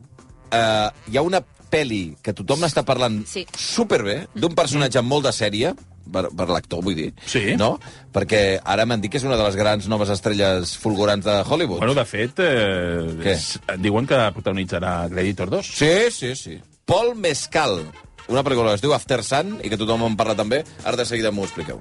[0.51, 1.43] eh, hi ha una
[1.75, 3.43] pel·li que tothom n'està parlant Sí.
[3.59, 5.75] superbé, d'un personatge molt de sèrie,
[6.15, 7.57] per, per l'actor, vull dir, Sí.
[7.59, 7.79] no?
[8.13, 11.79] Perquè ara m'han dit que és una de les grans noves estrelles fulgurants de Hollywood.
[11.81, 13.33] Bueno, de fet, eh, Què?
[13.35, 15.67] és, diuen que protagonitzarà Gladiator 2.
[15.75, 16.59] Sí, sí, sí.
[16.85, 17.81] Paul Mescal,
[18.29, 20.63] una pel·lícula que es diu After Sun i que tothom en parla també.
[20.85, 21.81] Ara de seguida m'ho expliqueu.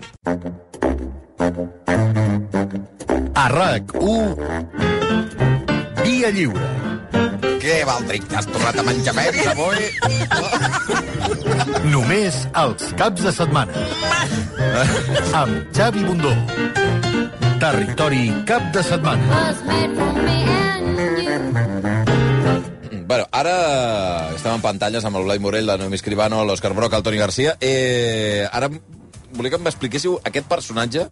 [3.35, 4.37] A RAC1,
[6.05, 6.92] Via Lliure.
[7.63, 9.85] Què, Valdric, t'has tornat a menjar més avui?
[11.93, 13.85] Només els caps de setmana.
[15.39, 16.33] Amb Xavi Bundó.
[17.63, 19.41] Territori cap de setmana.
[23.03, 23.55] Bueno, ara
[24.35, 27.55] estem en pantalles amb el Blai Morell, la Noemi Escribano, l'Òscar Broc, el Toni Garcia.
[27.61, 28.71] Eh, ara
[29.33, 31.07] volia que m'expliquéssiu aquest personatge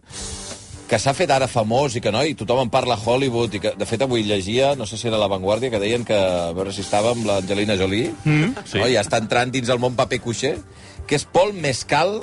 [0.92, 3.60] que s'ha fet ara famós i que no, i tothom en parla a Hollywood, i
[3.64, 6.50] que, de fet, avui llegia, no sé si era La Vanguardia, que deien que, a
[6.52, 8.76] veure si estava amb l'Angelina Jolie, Mm, sí.
[8.78, 8.88] no?
[8.92, 10.58] ja està entrant dins el món paper cuixer,
[11.08, 12.18] que és Paul Mescal,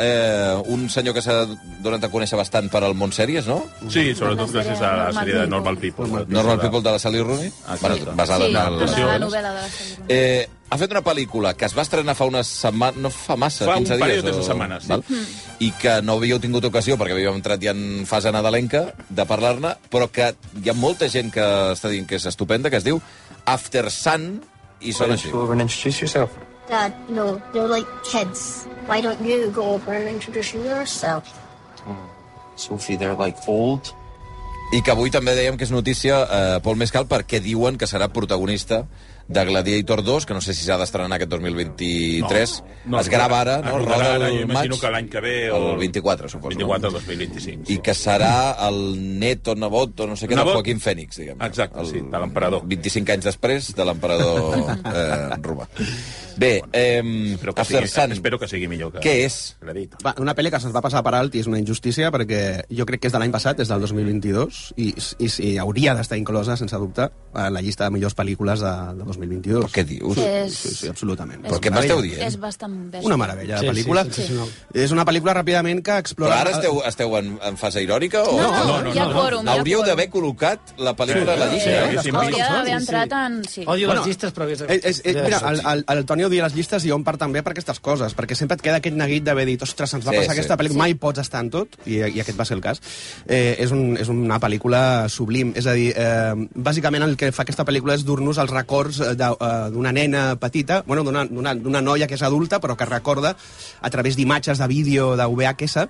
[0.00, 1.44] eh, un senyor que s'ha
[1.84, 3.60] donat a conèixer bastant per al món sèries, no?
[3.88, 5.50] Sí, sobretot gràcies a la Normal sèrie de People.
[5.50, 5.76] Normal
[6.24, 6.24] People.
[6.34, 7.80] Normal People de la Sally Rooney, Exacte.
[7.88, 9.06] bueno, basada Sí, en el...
[9.06, 10.06] la novel·la de la Sally Rooney.
[10.08, 13.64] Eh, ha fet una pel·lícula que es va estrenar fa unes setmanes, no fa massa,
[13.66, 14.06] Fa un 15 dies.
[14.06, 14.88] període de setmanes, sí.
[14.88, 15.04] Val?
[15.60, 19.74] I que no havíeu tingut ocasió, perquè havíem entrat ja en fase nadalenca, de parlar-ne,
[19.90, 20.32] però que
[20.62, 21.42] hi ha molta gent que
[21.74, 23.00] està dient que és estupenda, que es diu
[23.46, 24.40] After Sun,
[24.80, 25.28] i sona així.
[25.34, 26.30] over and introduce yourself.
[26.70, 28.66] Dad, no, they're like kids.
[28.86, 31.26] Why don't you go over and introduce yourself?
[32.54, 33.92] Sophie, they're like old.
[34.70, 38.06] I que avui també dèiem que és notícia eh, Paul Mescal perquè diuen que serà
[38.06, 38.84] protagonista
[39.30, 42.54] de Gladiator 2, que no sé si s'ha d'estrenar aquest 2023.
[42.90, 43.76] No, es grava ara, no?
[43.78, 44.80] Roda ara, el jo imagino maig.
[44.82, 46.48] que l'any que ve o- El 24, suposo.
[46.56, 46.98] 24 no?
[46.98, 47.70] 2025.
[47.72, 48.80] I que serà el
[49.20, 50.54] neto, nebot, o no sé què, de Nebot.
[50.58, 51.38] Joaquín Fènix, diguem.
[51.46, 52.64] Exacte, sí, de l'emperador.
[52.66, 55.68] 25 anys després de l'emperador eh, romà.
[56.40, 57.02] Bé, eh,
[57.34, 59.00] Espero que, sigui, espero que sigui millor que...
[59.04, 59.56] què és?
[60.02, 62.86] Va, una pel·li que se'ns va passar per alt i és una injustícia perquè jo
[62.88, 66.56] crec que és de l'any passat, és del 2022, i, i, i hauria d'estar inclosa,
[66.56, 69.19] sense dubte, a la llista de millors pel·lícules de, de 2022.
[69.20, 70.18] Què dius?
[70.18, 71.42] És- Sí, sí, absolutament.
[71.44, 72.22] Però què m'esteu dient?
[72.26, 73.06] És bastant bèstia.
[73.06, 74.04] Una meravella de Sí, sí, pel·lícula.
[74.04, 74.48] sensacional.
[74.74, 76.40] és una pel·lícula ràpidament que Però explora...
[76.40, 78.22] ara esteu, esteu en, en fase irònica?
[78.24, 78.36] O...
[78.40, 79.42] No, no, no, hi ha no, no.
[79.42, 81.70] hi ha Hauríeu d'haver col·locat la pel·lícula a la llista.
[81.70, 81.90] eh?
[81.98, 82.76] sí, sí, Hauria d'haver sí, sí.
[82.80, 83.44] entrat en...
[83.44, 83.64] Sí.
[83.66, 84.48] Odio Bueno, les llistes, però...
[84.50, 87.04] És, És, és, és, mira, el, el, el Toni odia les llistes i jo en
[87.04, 90.06] part també per aquestes coses, perquè sempre et queda aquest neguit d'haver dit ostres, ens
[90.06, 90.38] va Sí, passar sí.
[90.38, 92.80] aquesta pel·lícula, mai pots estar en tot, i, i aquest va ser el cas.
[93.26, 97.42] Eh, és, un, és una pel·lícula sublim, és a dir, eh, bàsicament el que fa
[97.42, 102.60] aquesta pel·lícula és dur-nos els records d'una nena petita, bueno, d'una noia que és adulta,
[102.60, 103.34] però que recorda
[103.80, 105.88] a través d'imatges de vídeo de VHS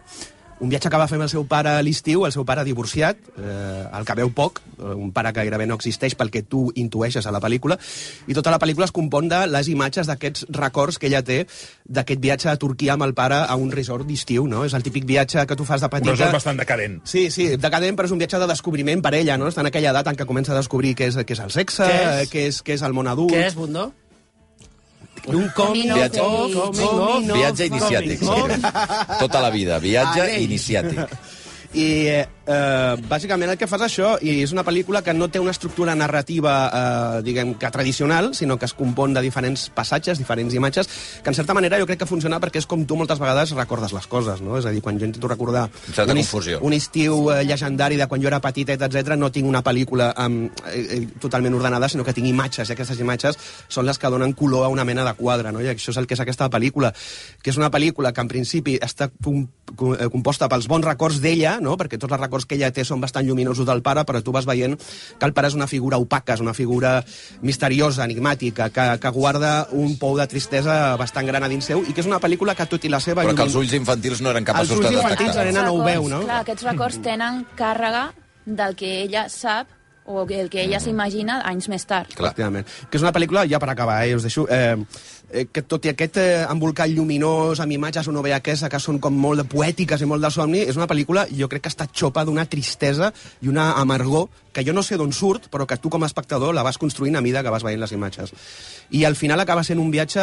[0.61, 3.17] un viatge que va fer amb el seu pare a l'estiu, el seu pare divorciat,
[3.41, 6.67] eh, el que veu poc, eh, un pare que gairebé no existeix pel que tu
[6.77, 7.79] intueixes a la pel·lícula,
[8.29, 11.47] i tota la pel·lícula es compon de les imatges d'aquests records que ella té
[11.89, 14.65] d'aquest viatge a Turquia amb el pare a un resort d'estiu, no?
[14.69, 16.13] És el típic viatge que tu fas de Un petita...
[16.13, 17.01] resort bastant decadent.
[17.05, 19.49] Sí, sí, decadent, però és un viatge de descobriment per ella, no?
[19.49, 21.89] Està en aquella edat en què comença a descobrir què és, què és el sexe,
[21.89, 22.21] Què és?
[22.21, 23.33] eh, què és, què és el món adult...
[23.33, 23.91] Què és, Bundó?
[25.27, 28.23] Un coming Viatge- of- coming of- Viatge iniciàtic.
[28.23, 31.09] of- Tota la vida, viatge iniciàtic.
[31.73, 35.29] I eh, eh, bàsicament el que fa és això, i és una pel·lícula que no
[35.31, 40.19] té una estructura narrativa, eh, diguem que tradicional, sinó que es compon de diferents passatges,
[40.19, 40.89] diferents imatges,
[41.23, 43.95] que en certa manera jo crec que funciona perquè és com tu moltes vegades recordes
[43.97, 44.59] les coses, no?
[44.59, 46.61] És a dir, quan jo intento recordar un, confusió.
[46.63, 50.51] un estiu eh, llegendari de quan jo era petitet, etc, no tinc una pel·lícula eh,
[50.75, 54.67] eh, totalment ordenada, sinó que tinc imatges, i aquestes imatges són les que donen color
[54.67, 55.63] a una mena de quadre, no?
[55.63, 56.93] I això és el que és aquesta pel·lícula,
[57.43, 59.45] que és una pel·lícula que en principi està com,
[59.77, 61.77] com, eh, composta pels bons records d'ella, no?
[61.81, 64.47] perquè tots els records que ella té són bastant lluminosos del pare, però tu vas
[64.47, 64.77] veient
[65.19, 67.05] que el pare és una figura opaca, és una figura
[67.43, 71.93] misteriosa, enigmàtica, que, que guarda un pou de tristesa bastant gran a dins seu, i
[71.97, 73.23] que és una pel·lícula que, tot i la seva...
[73.25, 75.45] Però que els llumin- ulls infantils no eren capaços Els ulls de infantils, detectar.
[75.45, 76.23] la nena no ho veu, records, no?
[76.29, 78.07] Clar, aquests records tenen càrrega
[78.47, 79.69] del que ella sap
[80.11, 82.11] o el que ella s'imagina anys més tard.
[82.17, 82.67] Efectivament.
[82.91, 84.75] Que és una pel·lícula, ja per acabar, eh, us deixo, eh,
[85.33, 89.01] eh, que tot i aquest eh, embolcall lluminós amb imatges o no aquesta, que són
[89.01, 92.25] com molt poètiques i molt de somni, és una pel·lícula, jo crec que està xopa
[92.25, 93.13] d'una tristesa
[93.43, 96.55] i una amargor que jo no sé d'on surt, però que tu com a espectador
[96.55, 98.33] la vas construint a mida que vas veient les imatges.
[98.91, 100.21] I al final acaba sent un viatge,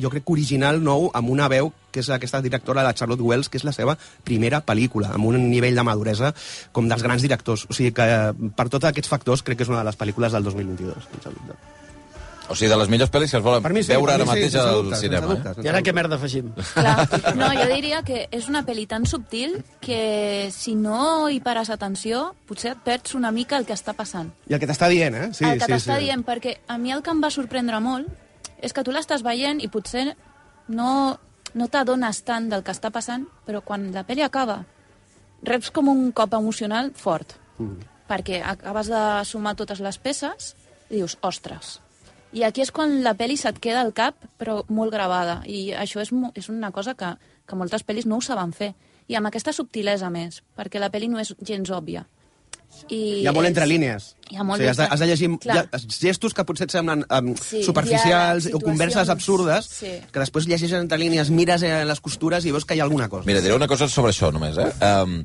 [0.00, 3.48] jo crec que original, nou, amb una veu, que és aquesta directora, la Charlotte Wells,
[3.48, 6.34] que és la seva primera pel·lícula, amb un nivell de maduresa
[6.72, 7.66] com dels grans directors.
[7.70, 10.32] O sigui que, eh, per tots aquests factors, crec que és una de les pel·lícules
[10.32, 11.08] del 2022.
[11.10, 11.79] sense dubte.
[12.50, 14.28] O sigui, de les millors pel·lis que es volen Per mi sí, veure ara sí,
[14.32, 15.26] mateix sense al cinema.
[15.30, 15.52] dubte.
[15.60, 15.64] Eh?
[15.64, 16.48] I ara què merda afegim?
[16.74, 17.06] Clar.
[17.40, 22.34] No, jo diria que és una pel·li tan subtil que si no hi pares atenció,
[22.48, 24.32] potser et perds una mica el que està passant.
[24.50, 25.28] I el que t'està dient, eh?
[25.32, 26.06] Sí, el que sí, t'està sí.
[26.08, 28.08] dient, perquè a mi el que em va sorprendre molt
[28.60, 30.08] és que tu l'estàs veient i potser
[30.68, 31.18] no,
[31.54, 34.64] no t'adones tant del que està passant, però quan la pel·li acaba
[35.46, 37.76] reps com un cop emocional fort, Mm.
[38.08, 40.54] perquè acabes de sumar totes les peces
[40.90, 41.78] i dius, ostres.
[42.32, 45.40] I aquí és quan la pel·li se't queda al cap, però molt gravada.
[45.46, 47.14] I això és, és una cosa que,
[47.46, 48.74] que moltes pel·lis no ho saben fer.
[49.10, 52.04] I amb aquesta subtilesa més, perquè la pel·li no és gens òbia.
[52.86, 54.12] I Hi ha molt és- entre línies.
[54.30, 55.64] Hi ha molt o sigui, has, de, has de llegir Clar.
[55.90, 59.90] gestos que potser et semblen um, Sí, superficials o converses absurdes, Sí.
[60.12, 63.08] que després llegeixes entre línies, mires eh, les costures i veus que hi ha alguna
[63.08, 63.26] cosa.
[63.26, 64.70] Mira, diré una cosa sobre això, només, eh?
[64.86, 65.24] Um,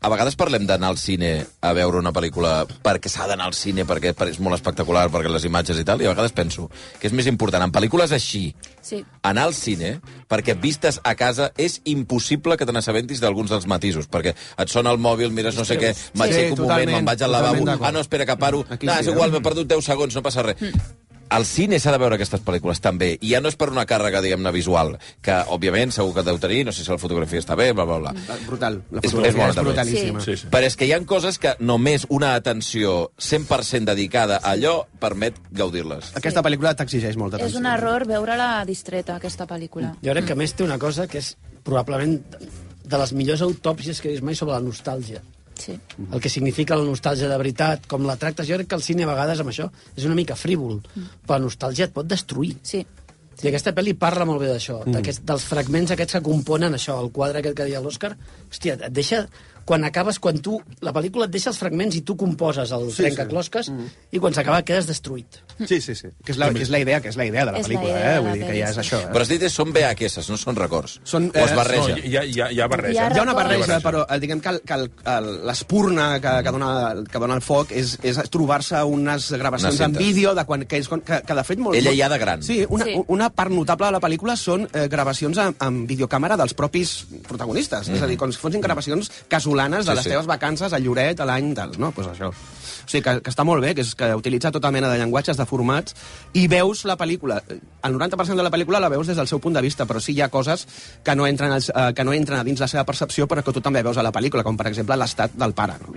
[0.00, 1.30] a vegades parlem d'anar al cine
[1.60, 5.46] a veure una pel·lícula perquè s'ha d'anar al cine, perquè és molt espectacular, perquè les
[5.48, 6.68] imatges i tal, i a vegades penso
[7.00, 8.54] que és més important en pel·lícules així
[8.88, 9.02] Sí.
[9.26, 9.98] anar al cine,
[10.30, 14.94] perquè vistes a casa és impossible que te n'assabentis d'alguns dels matisos, perquè et sona
[14.94, 18.00] el mòbil, mires no sé què, m'aixeco un moment, me'n vaig al lavabo, ah, no,
[18.00, 19.12] espera, que paro, Aquí no, sí, és eh?
[19.12, 20.56] igual, m'he perdut 10 segons, no passa res.
[21.30, 24.22] Al cine s'ha de veure aquestes pel·lícules també, i ja no és per una càrrega,
[24.24, 27.66] diguem-ne, visual, que, òbviament, segur que deu tenir, no sé si la fotografia està bé,
[27.76, 28.12] bla, bla, bla.
[28.46, 28.80] Brutal.
[28.90, 29.70] La És, fotografia és bona, és també.
[29.70, 30.20] brutalíssima.
[30.24, 30.48] Sí, sí.
[30.54, 35.36] Però és que hi ha coses que només una atenció 100% dedicada a allò permet
[35.50, 36.14] gaudir-les.
[36.16, 37.60] Aquesta pel·lícula t'exigeix molta És atenció.
[37.60, 39.94] un error veure-la distreta, aquesta pel·lícula.
[40.02, 42.22] Jo crec que a més té una cosa que és probablement
[42.88, 45.20] de les millors autòpsies que he vist mai sobre la nostàlgia.
[45.58, 45.74] Sí.
[46.06, 48.46] El que significa la nostàlgia de veritat, com la tractes.
[48.48, 51.44] Jo crec que el cine a vegades amb això és una mica frívol, però la
[51.46, 52.54] nostàlgia et pot destruir.
[52.62, 52.84] Sí.
[53.38, 55.20] I aquesta pel·li parla molt bé d'això, mm.
[55.28, 58.16] dels fragments aquests que componen això, el quadre aquest que deia l'Òscar.
[58.48, 59.26] Hòstia, et deixa...
[59.68, 60.56] Quan acabes, quan tu...
[60.80, 63.72] La pel·lícula et deixa els fragments i tu composes el Sí, trencaclosques sí.
[63.74, 63.88] mm.
[64.16, 65.42] i quan s'acaba quedes destruït.
[65.68, 66.08] Sí, sí, sí.
[66.24, 67.74] Que és la, que és la idea, que és la idea de la És la
[67.74, 68.14] pel·lícula, idea eh?
[68.14, 69.10] de Vull la dir que ja és això, eh?
[69.12, 70.98] Però has dit que són VHS, no són records.
[71.04, 71.96] Són, o es eh, barreja.
[71.98, 72.94] No, hi ha, hi ha, hi ha barreja.
[72.94, 73.66] Hi ha Hi ha una records.
[73.66, 74.78] barreja, però eh, diguem que el- que
[75.48, 76.70] l'espurna que, que, dona,
[77.10, 80.78] que dona el foc és, és trobar-se unes gravacions Unes en vídeo de quan, que,
[80.80, 81.58] és, que, que de fet...
[81.58, 82.42] Molt, Ella ja de gran.
[82.42, 82.94] Sí, una, Sí.
[83.08, 87.88] una part notable de la pel·lícula són eh, gravacions amb, amb videocàmera dels propis protagonistes.
[87.90, 87.98] Mm.
[87.98, 89.10] És a dir, com si fossin gravacions
[89.58, 90.10] casolanes de Sí, les sí.
[90.10, 91.90] teves vacances a Lloret, a l'any tal, no?
[91.92, 92.28] Pues això.
[92.30, 95.36] O sigui, que, que està molt bé, que, és, que utilitza tota mena de llenguatges,
[95.36, 95.94] de formats,
[96.32, 97.42] i veus la pel·lícula.
[97.84, 100.14] El 90% de la pel·lícula la veus des del seu punt de vista, però sí
[100.14, 100.66] hi ha coses
[101.04, 103.52] que no entren, als, eh, que no entren a dins la seva percepció, però que
[103.52, 105.74] tu també veus a la pel·lícula, com per exemple l'estat del pare.
[105.84, 105.92] No?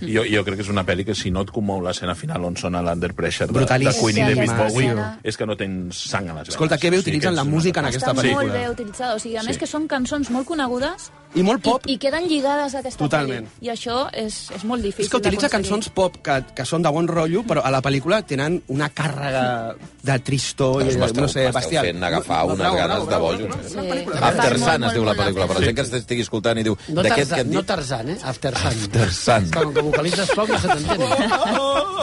[0.00, 2.56] Jo, jo crec que és una pel·li que si no et comou l'escena final on
[2.56, 3.92] sona l'Under Pressure de, de.
[4.00, 5.18] Queen i David Sí, Bowie, escena.
[5.22, 6.54] és que no tens sang a les venes.
[6.54, 8.42] Escolta, que bé Sí, utilitzen que la música en aquesta Està pel·lícula.
[8.48, 9.48] molt bé utilitzada, o sigui, a Sí.
[9.48, 11.84] més que són cançons molt conegudes I molt pop.
[11.86, 13.46] i, i queden lligades a aquesta Totalment.
[13.46, 13.66] pel·li.
[13.66, 16.90] I això és, és molt difícil És que utilitza cançons pop que, que són de
[16.90, 21.46] bon rotllo, però a la pel·lícula tenen una càrrega de tristor i Doncs no sé,
[21.54, 21.86] bestial.
[21.86, 23.62] fent agafar No, unes bravo, ganes bravo, de bojos.
[23.62, 24.04] bravo, Sí.
[24.10, 24.26] bravo.
[24.26, 25.66] After Sun es diu la pel·lícula, per la pena.
[25.66, 26.76] gent que estigui escoltant i diu...
[26.88, 27.62] No d'aquest que Tarzan, no.
[27.64, 28.18] Tarzan, eh?
[28.24, 28.66] After Sun.
[28.66, 29.50] After Sun.
[29.54, 31.00] Com que vocalitzes poc no se t'entén.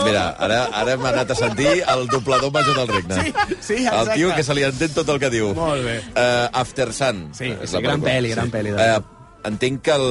[0.06, 3.22] Mira, ara, ara hem anat a sentir el doblador major del regne.
[3.24, 4.14] Sí, sí, El exacte.
[4.16, 5.54] tio que se li entén tot el que diu.
[5.58, 6.00] Molt bé.
[6.16, 7.28] Uh, After Sun.
[7.34, 9.17] Sí, és sí, la gran pel·li, gran pel·li, de Uh,
[9.48, 10.06] entenc que el,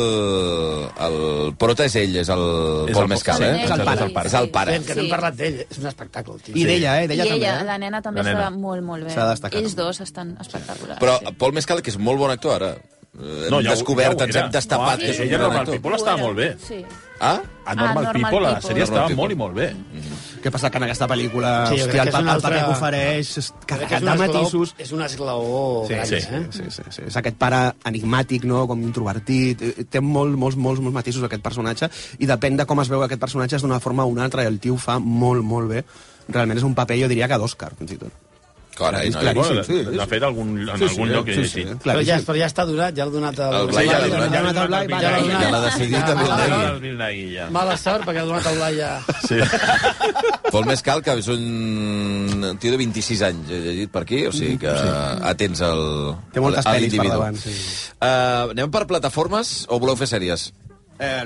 [1.07, 1.17] el
[1.61, 2.43] prota és ell, és el
[2.89, 3.65] És Paul Mescal, sí, eh?
[3.65, 4.27] és el pare.
[4.27, 4.73] És el pare.
[4.79, 5.13] Fem, que no hem Sí.
[5.13, 5.61] parlat d'ell.
[5.69, 6.57] És un espectacle, tio.
[6.57, 7.07] I d'ella, eh?
[7.09, 7.41] D'ella I també.
[7.45, 7.65] ella, eh?
[7.65, 9.15] la nena també La està molt, molt bé.
[9.15, 9.61] S'ha de destacar.
[9.63, 11.01] Ells dos estan espectaculars.
[11.01, 11.35] Però sí.
[11.39, 12.75] Paul Mescal, que és molt bon actor, ara.
[13.17, 15.61] Eh, No, Hem ja descobert, ja ens hem destapat Ah, que és un ella Normal
[15.61, 15.75] actor.
[15.81, 16.57] People estava molt bé.
[16.61, 16.85] Sí.
[17.19, 17.41] Ah?
[17.65, 19.71] A Normal, Normal People, la sèrie estava Normal molt i molt bé.
[20.47, 23.49] Què passa que en aquesta pel·lícula, Sí, hòstia, el, pa- el paper que ofereix és
[23.67, 24.75] carregat és de matisos.
[24.79, 26.43] És un esglaó Sí, gran, sí, eh?
[26.55, 27.03] sí, sí, sí.
[27.09, 28.61] És aquest pare enigmàtic, no?
[28.71, 29.63] com introvertit.
[29.63, 31.91] Eh, Té molt, molts, molts, molts matisos aquest personatge
[32.23, 34.47] i depèn de com es veu aquest personatge és d'una forma o una altra i
[34.47, 35.83] el tio fa molt, molt bé.
[36.29, 38.15] Realment és un paper, jo diria que d'Òscar, fins i tot.
[38.77, 39.97] Carai, no, Claríssim, Bueno, sí, sí.
[39.97, 41.79] L'ha fet algun, en Sí, sí, algun lloc que sí, he sí, llegit.
[41.87, 43.55] Però ja, però ja està donat, ja l'ha donat el...
[43.63, 44.35] El Blai ja l'ha donat.
[44.37, 45.41] Ja l'ha donat Ja l'ha donat.
[45.47, 46.37] Ja l'ha decidit el Mala
[46.83, 47.23] Blai.
[47.33, 47.47] ja.
[47.57, 48.91] Mala sort, perquè ha donat el Blai ja...
[49.27, 49.41] Sí.
[50.53, 54.59] Paul Mescal, que és un tio de 26 anys, he llegit per aquí, o sigui
[54.63, 54.71] que
[55.33, 55.83] atents al
[56.37, 57.57] Té moltes al pel·lis per davant, sí.
[57.97, 60.51] Uh, anem per plataformes o voleu fer sèries?
[60.97, 61.25] Eh,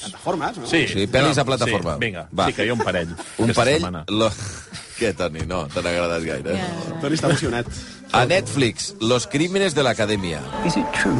[0.00, 0.66] plataformes, no?
[0.66, 1.94] Sí, Sí, pel·lis a plataforma.
[1.98, 2.48] Sí, vinga, Va.
[2.48, 3.12] sí que hi ha un parell.
[3.38, 3.78] Un parell...
[3.82, 4.04] setmana.
[4.08, 4.30] Lo...
[5.02, 5.42] Què, Toni?
[5.50, 6.58] No, te n'ha agradat gaire.
[6.60, 6.98] Ja.
[7.02, 7.66] Toni està emocionat.
[8.14, 10.38] A Netflix, Los crímenes de la academia.
[10.64, 11.18] Is it true?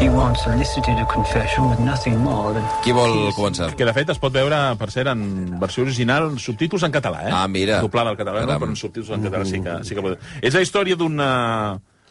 [0.00, 2.64] You once solicited a confession with nothing more than...
[2.82, 3.68] Qui vol començar?
[3.78, 7.34] Que de fet es pot veure, per cert, en versió original, subtítols en català, eh?
[7.36, 7.78] Ah, mira.
[7.84, 8.64] Doblada al català, no, Caram.
[8.64, 10.26] però en subtítols en català sí que, sí que pot...
[10.42, 11.28] És la història d'una...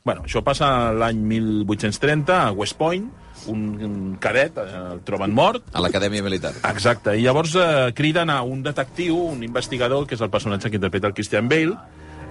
[0.03, 3.05] Bueno, això passa l'any 1830 a West Point,
[3.51, 6.55] un, un cadet eh, el troben mort, A l'acadèmia militar.
[6.71, 10.81] Exacte, i llavors eh, criden a un detectiu, un investigador, que és el personatge que
[10.81, 11.77] interpreta el Christian Bale,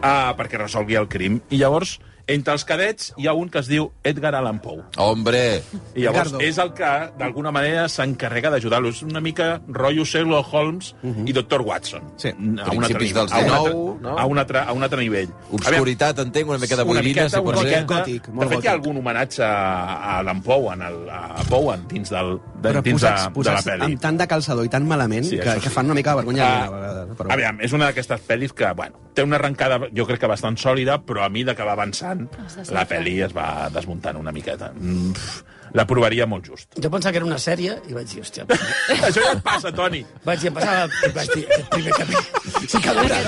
[0.02, 1.38] eh, perquè resolgui el crim.
[1.50, 1.98] I llavors,
[2.30, 4.82] entre els cadets, hi ha un que es diu Edgar Allan Poe.
[5.02, 5.62] Hombre!
[5.94, 6.40] I llavors Ricardo.
[6.46, 8.88] és el que, d'alguna manera, s'encarrega d'ajudar-lo.
[8.94, 10.94] És una mica rotllo Sherlock Holmes
[11.26, 11.60] i Dr.
[11.62, 12.02] Watson.
[12.04, 12.16] Mhm.
[12.16, 12.28] Sí.
[12.28, 13.14] A un altre Principis nivell.
[13.14, 14.18] dels A un altre- 19, no?
[14.18, 15.28] A un altre, a un altre nivell.
[15.50, 17.86] Obscuritat, entenc, una mica de boirina, si pot ser.
[17.86, 18.70] Gòtic, de fet, hi ha gòtic.
[18.70, 19.50] algun homenatge a
[19.90, 23.64] a Alan Poe, en el, a Bowen, dins, del, de, Però dins posats, de, posats
[23.64, 23.90] de la pel·li.
[23.94, 25.74] amb tant de calçador i tan malament Sí, que, això que sí.
[25.74, 26.48] fan una mica de vergonya.
[26.48, 27.32] Ah, vegades, però...
[27.36, 31.00] Aviam, és una d'aquestes pel·lis que, bueno, té una arrencada, jo crec que bastant sòlida,
[31.06, 32.26] però a mesura que va avançant,
[32.70, 34.70] la pel·li es va desmuntant una miqueta.
[34.76, 35.42] Mm, pff,
[35.72, 36.72] la provaria molt just.
[36.82, 38.42] Jo pensava que era una sèrie i vaig dir, hòstia...
[39.06, 40.00] Això ja et passa, Toni.
[40.26, 40.88] Vaig dir, em passava...
[41.14, 42.64] Vaig dir, aquest primer capítol...
[42.66, 43.20] Sí que dura.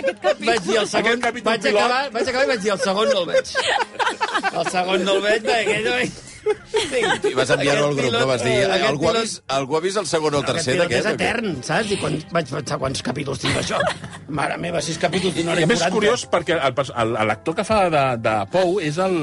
[0.00, 0.48] Aquest capítol.
[0.48, 1.22] Vaig dir, el segon...
[1.22, 3.54] Vaig acabar, vaig acabar i vaig dir, el segon no el veig.
[4.50, 6.18] El segon no el veig, perquè aquell no veig...
[7.30, 8.26] I vas enviar-ho al grup, no?
[8.30, 8.56] Vas dir,
[8.88, 11.20] algú ha vist, algú ha vist el segon o el tercer Aquest pilot és d'aquest?
[11.20, 11.28] què?
[11.28, 11.90] etern, saps?
[11.92, 13.80] I quan vaig pensar quants capítols tinc això.
[14.40, 15.96] Mare meva, sis capítols d'una hora I més és 40.
[15.98, 16.74] curiós perquè el
[17.04, 19.16] el- l'actor que fa de, de Poe és el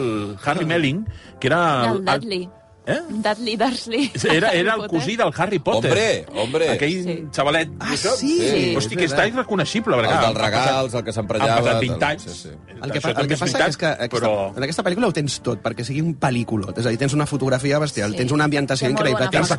[0.46, 1.04] Harry Melling,
[1.40, 1.62] que era...
[1.92, 2.48] El Dudley.
[2.88, 3.02] Eh?
[3.10, 4.12] Dudley Dursley.
[4.32, 5.92] Era, era el cosí del Harry Potter.
[5.92, 6.70] Hombre, hombre.
[6.72, 7.16] Aquell Sí.
[7.36, 7.70] xavalet.
[7.80, 8.40] Ah, sí?
[8.40, 8.76] Sí.
[8.78, 9.98] Hosti, que està irreconeixible.
[9.98, 11.82] perquè, El dels regals, el que s'emprenyava, Han passat tal.
[11.82, 12.24] 20 anys.
[12.24, 12.50] Sí, sí.
[12.82, 14.32] El que, el que passa és que aquesta, però...
[14.56, 16.78] en aquesta pel·lícula ho tens tot, perquè sigui un pel·lículot.
[16.80, 18.18] És a dir, tens una fotografia bestial, Sí.
[18.24, 19.58] tens una ambientació increïble, tens pasta,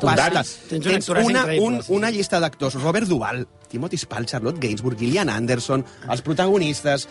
[0.71, 1.93] Tens una, un, sí.
[1.93, 2.75] una llista d'actors.
[2.81, 7.09] Robert Duvall, Timothy Spall, Charlotte Gainsbourg, Gillian Anderson, els protagonistes...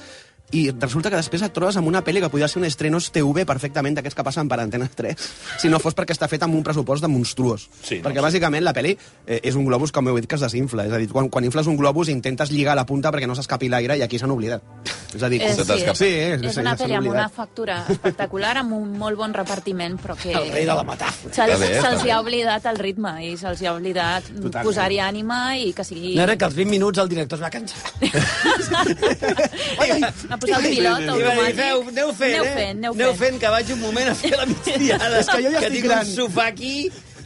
[0.56, 3.44] I resulta que després et trobes amb una pel·li que podria ser un estrenos TV
[3.46, 5.26] perfectament d'aquests que passen per Antena 3,
[5.62, 7.66] si no fos perquè està fet amb un pressupost de monstruós.
[7.84, 8.26] Sí, no, perquè sí.
[8.30, 8.94] bàsicament la pel·li
[9.26, 10.86] eh, és un globus, com heu dit, que es desinfla.
[10.88, 13.68] És a dir, quan, quan infles un globus intentes lligar la punta perquè no s'escapi
[13.74, 14.64] l'aire i aquí s'han oblidat.
[15.16, 15.96] És a dir, Eh, Se sí, t'escapa.
[15.96, 20.00] Sí, és- és sí, una pel·li amb una factura espectacular, amb un molt bon repartiment,
[20.00, 20.32] però que...
[20.32, 21.34] El rei de la metàfora.
[21.36, 22.12] Se'ls se bé.
[22.12, 24.24] ha oblidat el ritme i se'ls ha oblidat
[24.64, 26.16] posar-hi ànima i que sigui...
[26.16, 27.80] No era que als 20 minuts el director es va cansar.
[30.38, 31.60] a posar el pilot I va dir, automàtic.
[31.60, 32.56] feu, aneu fent, Aneu eh?
[32.62, 33.20] fent, aneu aneu fent.
[33.26, 35.12] fent, que vaig un moment a fer la migdiada.
[35.26, 36.08] És que jo ja que estic tinc gran.
[36.08, 36.74] un sofà aquí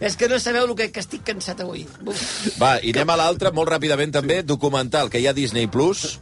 [0.01, 1.83] És que no sabeu el que, que estic cansat avui.
[2.09, 2.21] Uf.
[2.57, 6.15] Va, i anem a l'altre, molt ràpidament també, documental que hi ha a Disney Plus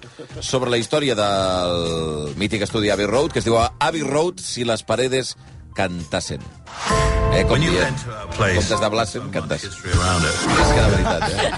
[0.44, 4.84] sobre la història del mític estudi Abbey Road, que es diu Abbey Road si les
[4.84, 5.38] paredes
[5.80, 6.44] cantassen.
[7.32, 8.04] Eh, com dient,
[8.36, 9.72] comptes de Blasen, cantassen.
[9.72, 11.52] És que de veritat, eh?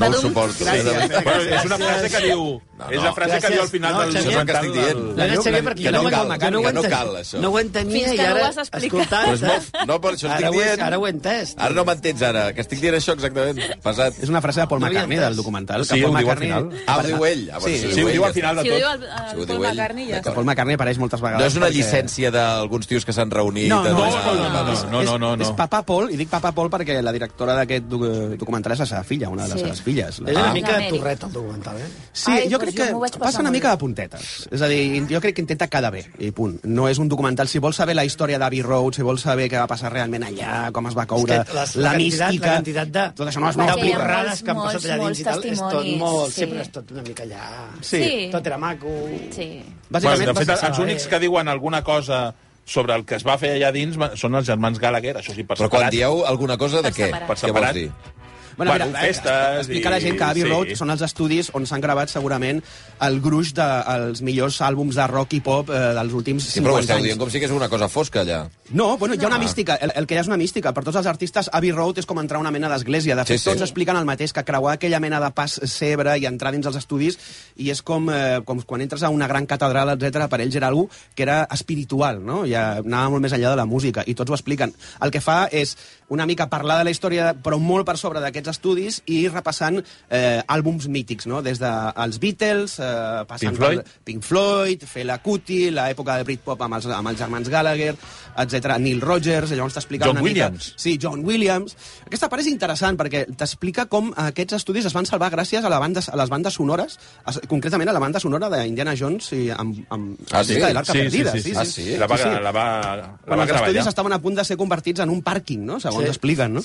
[0.00, 0.64] No ho suporto.
[0.64, 0.82] Sí,
[1.22, 2.48] bueno, és una frase que diu...
[2.76, 4.52] No, és la frase que diu al final No, del Xavier, Això és el que
[4.56, 4.98] estic dient.
[5.16, 7.10] No, no, Xavier, perquè Que jo no no, cal, jo no, ho que no cal,
[7.22, 7.38] això.
[7.40, 9.14] No ho entenia Fins que i no ara, ho has explicat.
[9.46, 9.86] molt...
[9.86, 10.82] No, per això Ara estic ho he- dient...
[10.86, 11.54] ara ho he entès.
[11.56, 13.60] Ara no m'entens, ara, que estic dient això exactament.
[13.82, 14.18] Pesat.
[14.20, 15.86] És una frase de Paul No McCartney, del documental.
[15.86, 16.68] Sí, que Paul ho diu al final.
[16.86, 17.46] Ah, ho diu ell.
[17.52, 18.94] Ah, Sí, Sí, ho diu al final de Si ho diu tot.
[18.94, 20.30] el, el Si ho Paul diu ell, McCartney, ja Que.
[20.36, 21.40] Paul McCartney apareix moltes vegades.
[21.40, 23.68] No és una llicència d'alguns tios que s'han reunit...
[23.72, 25.42] No, no, no, no, no, no, no, no, no, no.
[25.42, 28.86] És Papa Paul, i dic Papa Paul perquè la directora d'aquest docu- documental és la
[28.86, 30.20] seva filla, una de les seves filles.
[30.20, 30.42] És La...
[30.44, 30.98] una mica L'Amèric.
[31.00, 31.88] torret, el documental, eh?
[32.12, 33.74] Sí, jo crec jo m'ho vaig que passar passa una mica bé.
[33.74, 34.48] de puntetes.
[34.50, 36.58] És a dir, jo crec que intenta quedar bé, i punt.
[36.64, 37.46] No és un documental.
[37.48, 40.70] Si vols saber la història d'Abbey Road, si vols saber què va passar realment allà,
[40.72, 42.46] com es va coure, És que les- la, la quantitat- mística...
[42.46, 45.20] la quantitat de- Tot això no és de molt borrades que han passat allà dins
[45.20, 46.26] i tal, és tot molt...
[46.32, 46.40] sí.
[46.40, 47.44] Sempre és tot una mica allà...
[47.82, 48.28] Sí.
[48.32, 48.88] Tot era maco...
[49.30, 49.62] Sí.
[49.90, 52.34] Bàsicament, Bueno, de fet, els únics que diuen alguna cosa
[52.66, 55.54] sobre el que es va fer allà dins són els germans Gallagher, això sí, per
[55.56, 55.92] Però quan separat.
[55.94, 57.06] dieu alguna cosa, de Per què?
[57.06, 57.28] separat.
[57.28, 57.74] Per Què separat.
[57.76, 58.15] vols dir?
[58.56, 60.76] Bueno, Bueno, mira, festes eh, explica a la gent que Abbey i- Road sí.
[60.76, 62.62] són els estudis on s'han gravat segurament
[63.04, 66.80] el gruix dels millors àlbums de rock i pop eh, dels últims Sí, però ho
[66.80, 67.04] 50 esteu anys.
[67.04, 68.48] dient com si que és una cosa fosca, allà.
[68.70, 69.38] No, bueno, hi ha una Ah.
[69.38, 69.74] mística.
[69.76, 70.72] El, el que hi ha és una mística.
[70.72, 73.14] Per tots els artistes, Abbey Road és com entrar a una mena d'església.
[73.14, 73.50] De fet, Sí, sí.
[73.50, 76.76] tots expliquen el mateix, que creuar aquella mena de pas cebre i entrar dins els
[76.76, 77.18] estudis
[77.56, 80.28] i és com, eh, com quan entres a una gran catedral, etc.
[80.28, 82.44] per ells era algú que era espiritual, no?
[82.46, 84.72] Ja anava molt més enllà de la música, i tots ho expliquen.
[85.02, 85.76] El que fa és
[86.08, 90.42] una mica parlar de la història, però molt per sobre d'aquests estudis, i repassant eh,
[90.46, 91.42] àlbums mítics, no?
[91.42, 93.80] Des dels Beatles, eh, passant Pink Floyd.
[93.82, 97.96] per Pink Floyd, Fela Kuti, l'època del Britpop amb els, amb els germans Gallagher,
[98.38, 98.76] etc.
[98.78, 100.68] Neil Rogers, llavors t'explica John una Williams.
[100.70, 100.82] mica...
[100.82, 101.76] Sí, John Williams.
[102.06, 105.78] Aquesta part és interessant perquè t'explica com aquests estudis es van salvar gràcies a, la
[105.82, 109.82] banda, a les bandes sonores, a, concretament a la banda sonora d'Indiana Jones i amb,
[109.90, 110.54] amb Ah, sí?
[110.60, 111.32] De l'Arca Sí, sí, Perdida.
[111.32, 111.52] sí, sí.
[111.56, 111.96] Ah, sí?
[111.96, 112.42] La va, Sí, sí.
[112.42, 112.64] la va,
[112.96, 115.80] la Bueno, va els estudis estaven a punt de ser convertits en un pàrquing, no?
[115.80, 116.08] segons Sí.
[116.08, 116.54] expliquen.
[116.54, 116.62] No?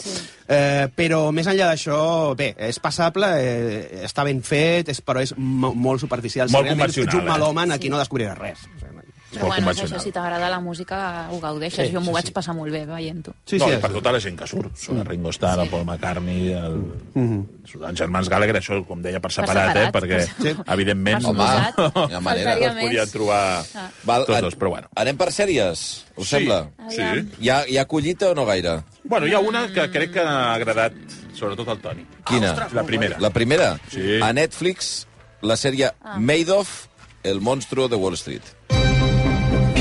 [0.48, 5.34] Eh, però més enllà d'això, bé, és passable, eh, està ben fet, és, però és
[5.38, 6.50] mo molt superficial.
[6.52, 7.30] Molt Si convencional, Jude eh?
[7.30, 8.68] Malhoman aquí no descobriràs res.
[9.32, 9.94] Però bueno, és convencional.
[10.00, 11.88] això, si t'agrada la música, ho gaudeixes.
[11.88, 12.32] Sí, jo m'ho sí, vaig sí.
[12.36, 13.34] passar molt bé veient-ho.
[13.46, 14.76] Sí, no, sí, i és- per tota la gent que surt.
[14.76, 16.82] Són el Ringo Starr, el Paul McCartney, el...
[17.16, 19.92] els germans Gallagher, això, com deia, per separat, separat, eh?
[19.96, 20.72] perquè, per- sí.
[20.76, 21.44] evidentment, Per Home,
[22.16, 22.52] ha manera.
[22.52, 23.12] Faltaria es podia més.
[23.12, 23.42] trobar
[23.76, 23.88] Ah.
[24.04, 24.90] Val, tots dos, però bueno.
[24.96, 26.36] Anem per sèries, us Sí.
[26.36, 26.70] sembla?
[26.90, 27.02] Sí.
[27.40, 28.82] Hi ha, hi ha collita o no gaire?
[29.04, 30.94] Bueno, hi ha una que crec que ha agradat
[31.34, 32.06] sobretot al Toni.
[32.28, 32.54] Quina?
[32.74, 33.18] La primera.
[33.20, 33.80] La primera?
[33.90, 34.20] Sí.
[34.22, 35.08] A Netflix,
[35.42, 36.18] la sèrie Ah.
[36.20, 36.88] Madoff,
[37.24, 38.42] el monstruo de Wall Street.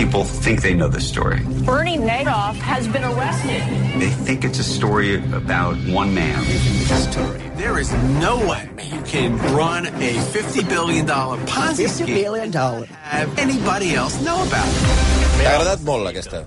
[0.01, 1.41] People think they know this story.
[1.67, 3.61] Bernie Madoff has been arrested.
[4.01, 6.43] They think it's a story about one man.
[7.59, 12.55] There is no way you can run a $50 billion Ponzi scheme and
[12.87, 15.21] have anybody else know about it.
[15.37, 16.47] T'ha agradat molt, aquesta?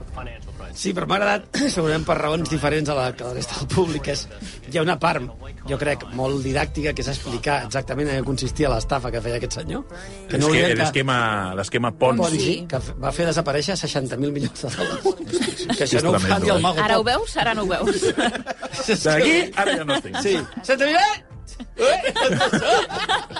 [0.73, 4.09] Sí, però m'ha agradat, segurament per raons diferents a la que la resta del públic,
[4.13, 4.25] és,
[4.71, 5.25] hi ha una part,
[5.69, 9.59] jo crec, molt didàctica, que és explicar exactament en què consistia l'estafa que feia aquest
[9.59, 9.83] senyor.
[10.27, 11.17] És que volien l'esquema
[11.59, 12.21] l'esquema Ponzi...
[12.23, 15.03] Ponzi, que va fer desaparèixer 60.000 milions de dòlars.
[15.77, 16.63] que això no ho fa ni el eh?
[16.65, 17.37] Mago Ara ho veus?
[17.43, 18.07] Ara no ho veus.
[19.05, 20.17] D'aquí, ara ja no estic.
[20.25, 20.35] Sí.
[20.65, 21.33] 60.000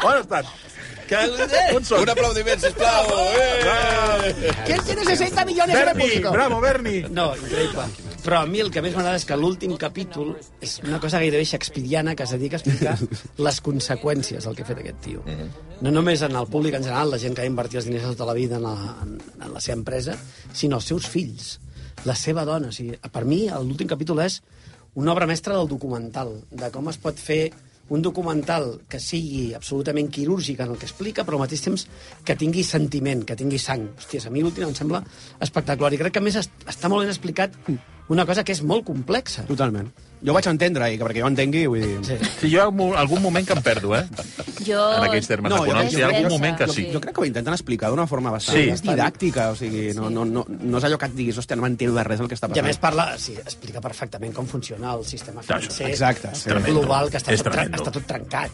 [0.03, 0.45] On estan?
[0.45, 0.53] On són?
[1.13, 3.11] Un aplaudiment, sisplau!
[3.37, 4.53] Eh!
[4.65, 7.03] ¿Quién tiene 60 millones Berni, bravo, Berni!
[7.09, 7.85] No, increïble.
[8.23, 10.31] Però a mi el que més m'agrada és que l'últim capítol
[10.63, 12.95] és una cosa gairebé shakespeariana que es dedica a explicar
[13.45, 15.25] les conseqüències del que ha fet aquest tio.
[15.83, 18.29] No només en el públic en general, la gent que ha invertit els diners tota
[18.29, 20.15] la vida en la, en, en la seva empresa,
[20.55, 21.57] sinó els seus fills,
[22.07, 22.71] la seva dona.
[22.71, 24.39] O sigui, per mi, l'últim capítol és
[24.95, 27.51] una obra mestra del documental, de com es pot fer
[27.89, 31.87] un documental que sigui absolutament quirúrgic en el que explica, però al mateix temps
[32.23, 33.89] que tingui sentiment, que tingui sang.
[33.99, 35.03] Hòstia, a mi l'últim em sembla
[35.39, 35.91] espectacular.
[35.93, 37.51] I crec que, a més, est- està molt ben explicat
[38.09, 39.45] una cosa que és molt complexa.
[39.47, 39.87] Totalment.
[40.23, 41.97] Jo ho vaig entendre, i que perquè jo entengui, vull dir...
[42.07, 42.15] Sí.
[42.39, 44.05] Sí, jo algun, algun moment que em perdo, eh?
[44.63, 44.79] Jo...
[44.95, 45.97] En aquells termes No, jo econòmics.
[45.97, 46.85] Hi ha jo algun moment que jo- sí.
[46.93, 48.77] Jo crec que ho intenten explicar d'una forma bastant Sí.
[48.77, 48.87] sí.
[48.87, 51.93] didàctica, o sigui, no, no, no, no és allò que et diguis, hòstia, no m'entero
[51.97, 52.67] de res del que està I a passant.
[52.71, 56.49] més parla, sí, explica perfectament com funciona el sistema financer exacte, sí.
[56.69, 58.51] global, que està tot, està tot trencat.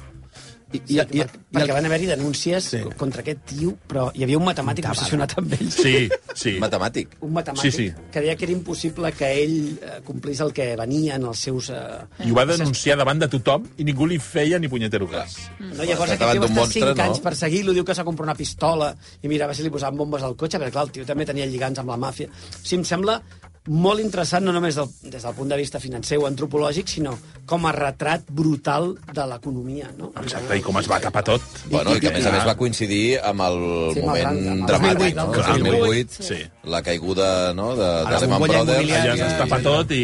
[0.72, 2.78] I, I, i, i, per, perquè van haver-hi denúncies Sí.
[2.84, 2.90] sí.
[2.98, 5.72] contra aquest tio, però hi havia un matemàtic obsessionat amb ell.
[5.74, 5.94] Sí,
[6.44, 6.54] sí.
[6.62, 7.16] Matemàtic.
[7.26, 8.06] Un matemàtic Sí, sí.
[8.14, 11.72] que deia que era impossible que ell eh, complís el que venia en els seus...
[11.74, 15.40] Eh, I ho va denunciar davant de tothom i ningú li feia ni punyetero cas.
[15.60, 17.04] No, llavors aquest tio està monstre, 5 no?
[17.08, 18.92] anys perseguint-lo, diu que s'ha comprat una pistola
[19.24, 21.82] i mirava si li posaven bombes al cotxe, perquè clar, el tio també tenia lligants
[21.82, 22.30] amb la màfia.
[22.30, 23.18] O sigui, em sembla
[23.68, 27.12] molt interessant, no només del, des del punt de vista financer o antropològic, sinó
[27.46, 29.90] com a retrat brutal de l'economia.
[29.98, 30.12] No?
[30.22, 31.42] Exacte, i com es va tapar tot.
[31.70, 33.58] Bueno, i que a més a més va coincidir amb el
[33.94, 35.56] Sí, moment amb el dramàtic, 2008, no?
[35.56, 36.40] el 2008, sí.
[36.70, 38.94] la caiguda no, de, de Lehman Brothers.
[39.00, 40.04] Allà es tapa tot i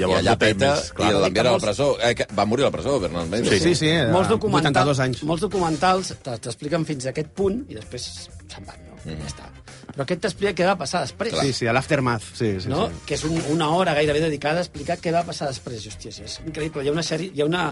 [0.00, 1.10] llavors I allà peta més, clar.
[1.12, 1.88] i l'enviaren a la presó.
[2.02, 3.52] Eh, que va morir a la presó, Bernal Mendes.
[3.54, 5.22] Sí, sí, sí, eh, molts, 82 documentals, anys.
[5.22, 8.10] molts documentals te- t'expliquen fins a aquest punt i després
[8.48, 8.98] se'n van, no?
[9.04, 9.20] Mm.
[9.22, 9.52] Ja està.
[9.96, 11.34] Però aquest t'explica què va passar després.
[11.40, 12.26] Sí, sí, a l'aftermath.
[12.36, 12.86] Sí, sí, no?
[12.92, 13.02] sí.
[13.08, 15.86] que és un, una hora gairebé dedicada a explicar què va passar després.
[15.86, 16.84] I, hòstia, sí, és increïble.
[16.84, 17.70] Hi ha, una, sèrie, hi ha una,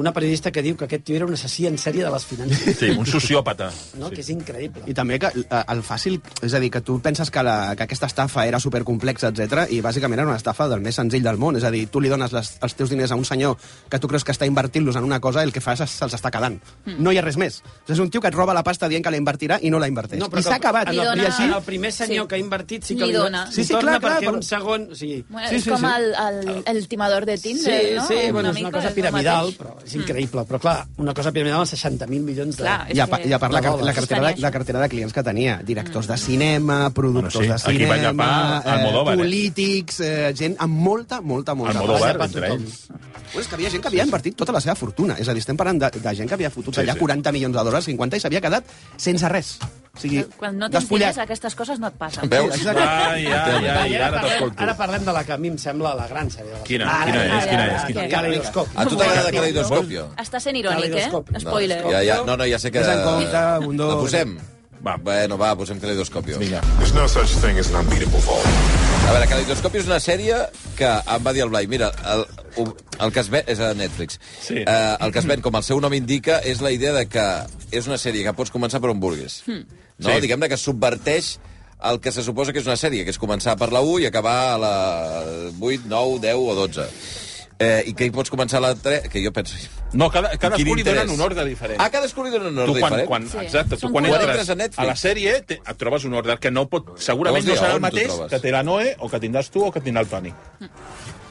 [0.00, 2.80] una periodista que diu que aquest tio era un assassí en sèrie de les finances.
[2.80, 3.70] Sí, un sociòpata.
[3.96, 4.10] No?
[4.12, 4.82] Que és increïble.
[4.90, 6.18] I també que eh, el fàcil...
[6.44, 9.80] És a dir, que tu penses que, la, que aquesta estafa era supercomplexa, etc i
[9.84, 11.56] bàsicament era una estafa del més senzill del món.
[11.58, 13.56] És a dir, tu li dones les, els teus diners a un senyor
[13.90, 16.16] que tu creus que està invertint-los en una cosa i el que fa és se'ls
[16.18, 16.58] està quedant.
[16.84, 16.98] Mm.
[17.02, 17.60] No hi ha res més.
[17.88, 19.88] És un tio que et roba la pasta dient que la invertirà i no la
[19.90, 20.20] inverteix.
[20.22, 20.92] No, I s'ha acabat.
[20.92, 21.48] En el, I així...
[21.66, 22.28] primer senyor Sí.
[22.28, 23.42] que ha invertit sí que Li li, dona.
[23.50, 24.88] Sí, Sí, torna clar, clar, perquè però- un segon...
[24.92, 25.86] O sigui, Bueno, Sí, és sí, com sí.
[25.96, 28.06] El, el, el timador de Tinder, sí, no?
[28.06, 30.46] sí, bueno, és una cosa piramidal, però és increïble.
[30.46, 32.62] Però clar, una cosa piramidal amb 60.000 milions de...
[32.62, 35.12] Clar, I a, i a part la, car- la, cartera de, la cartera de clients
[35.12, 35.60] que tenia.
[35.66, 39.18] Directors de cinema, productors Bueno, sí, de aquí va cinema, llepar Almodóvar, eh?
[39.18, 41.78] polítics, eh, gent amb molta, molta, molta...
[41.78, 42.86] Almodóvar, entre ells.
[42.88, 45.16] Bueno, és que havia gent que havia invertit tota la seva fortuna.
[45.18, 47.00] És a dir, estem parlant de, de gent que havia fotut Sí, allà sí.
[47.00, 48.64] 40 milions de dòlars, 50, i s'havia quedat
[48.96, 49.56] sense res.
[49.96, 51.14] O sigui, Quan no tens despullat.
[51.14, 52.28] diners, aquestes coses no et passen.
[52.28, 52.66] Veus?
[52.66, 54.62] Ai, ai, ai, ara t'escolto.
[54.62, 56.58] ara parlem de la que a mi em sembla la gran sèrie.
[56.68, 56.84] Quina?
[56.90, 57.46] Ara, Quina és?
[57.50, 57.86] Quina és?
[57.88, 58.08] Quina?
[58.12, 58.76] Caleidoscopi.
[58.76, 60.04] A tu t'agrada Caleidoscopio?
[60.20, 61.40] Està sent irònic, eh?
[61.40, 61.80] Spoiler.
[61.88, 62.84] Ja, ja, no, no, ja sé que...
[62.84, 63.88] En compte, dos...
[63.94, 64.36] La posem?
[64.86, 64.96] Va.
[65.02, 66.38] Bueno, va, posem Caleidoscopio.
[66.38, 66.60] Vinga.
[66.78, 68.44] There's no such thing as an unbeatable fall.
[69.08, 70.36] A veure, Caleidoscopio és una sèrie
[70.76, 70.86] que
[71.16, 72.24] em va dir el Blai, mira, el,
[73.00, 73.44] el que es ven...
[73.50, 74.20] És a Netflix.
[74.42, 74.60] Sí.
[74.60, 77.24] Eh, el que es ven, com el seu nom indica, és la idea de que
[77.72, 79.40] és una sèrie que pots començar per on vulguis.
[79.46, 79.64] Hmm.
[79.98, 80.10] No?
[80.12, 80.20] Sí.
[80.20, 81.38] Diguem-ne que subverteix
[81.90, 84.06] el que se suposa que és una sèrie, que és començar per la 1 i
[84.08, 84.74] acabar a la
[85.60, 86.86] 8, 9, 10 o 12.
[87.58, 89.56] Eh, I que hi pots començar a la 3, que jo penso...
[89.96, 91.80] No, cada, cadascú li donen un ordre diferent.
[91.80, 93.08] Ah, cadascú li dona un ordre tu quan, diferent?
[93.08, 93.38] quan, Sí.
[93.46, 94.78] exacte, tu quan entres, Entres a Netflix.
[94.82, 97.80] a la sèrie te, et trobes un ordre que no pot, segurament no serà el
[97.80, 100.34] mateix que té la Noe o que tindràs tu o que tindrà el Toni.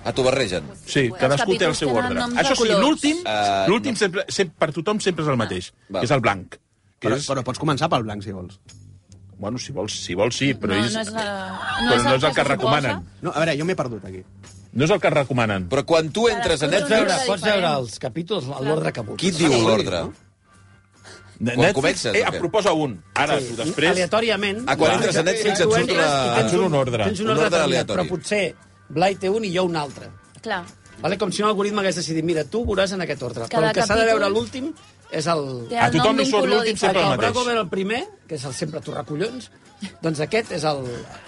[0.05, 0.65] Ah, t'ho barregen?
[0.85, 2.17] Sí, cadascú té el seu ordre.
[2.41, 3.97] Això sí, l'últim Eh, l'últim no.
[3.99, 6.57] sempre, sempre, per tothom sempre és el mateix, que és el blanc.
[7.05, 8.57] Que Però, és, però pots començar pel blanc, si vols.
[9.37, 11.23] bueno, si vols, si vols sí, però, no, ells, no és, la,
[11.83, 13.01] no però és no és el que se recomanen.
[13.21, 14.23] No, a veure, jo m'he perdut aquí.
[14.73, 15.67] No és el que recomanen.
[15.69, 18.61] Però quan tu entres a Cadascú Pots Netflix, veure, Ordre pots veure els capítols a
[18.63, 19.21] l'ordre que vulguis.
[19.21, 20.01] qui et diu l'ordre?
[21.37, 22.33] Netflix, comences, eh, o què?
[22.35, 22.93] et proposa un.
[23.19, 23.89] Ara, tu després...
[23.91, 24.63] Aleatòriament.
[24.71, 27.03] Ah, quan entres a Netflix et surt una- et surt un ordre.
[27.09, 27.99] Tens un Un ordre, ordre determinat, aleatori.
[27.99, 28.55] Però potser
[28.95, 30.07] Blai té un i jo un altre.
[30.41, 30.63] Clar.
[31.01, 31.17] Vale?
[31.19, 33.49] Com si un algoritme hagués decidit, mira, tu veuràs en aquest ordre.
[33.49, 34.69] Cada però el que s'ha de veure a l'últim
[35.15, 35.45] és el...
[35.71, 37.45] Té A el tothom li surt l'últim sempre El el que mateix.
[37.45, 39.49] veure el primer, que és el sempre tu recollons,
[40.01, 40.79] doncs aquest és el,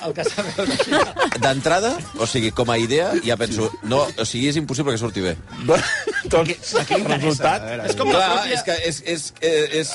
[0.07, 1.01] el que s'ha de veure.
[1.43, 5.21] D'entrada, o sigui, com a idea, ja penso, no, o sigui, és impossible que surti
[5.25, 5.35] bé.
[6.31, 7.67] doncs, el resultat...
[7.89, 8.55] És com la Clar, pròpia...
[8.55, 9.91] és que és, és, és, és,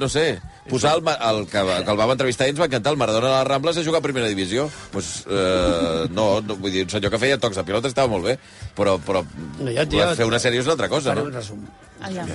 [0.00, 0.26] no sé,
[0.68, 3.38] posar el, el, que, que el vam entrevistar i ens va encantar, el Maradona a
[3.40, 4.68] les Rambles a jugar a primera divisió.
[4.92, 8.26] Pues, eh, no, no, vull dir, un senyor que feia tocs de pilota estava molt
[8.28, 8.38] bé,
[8.76, 9.24] però, però
[9.60, 11.28] No, jo, tio, fer una sèrie és una altra cosa, no?
[11.30, 11.62] un resum.
[12.04, 12.26] Allà.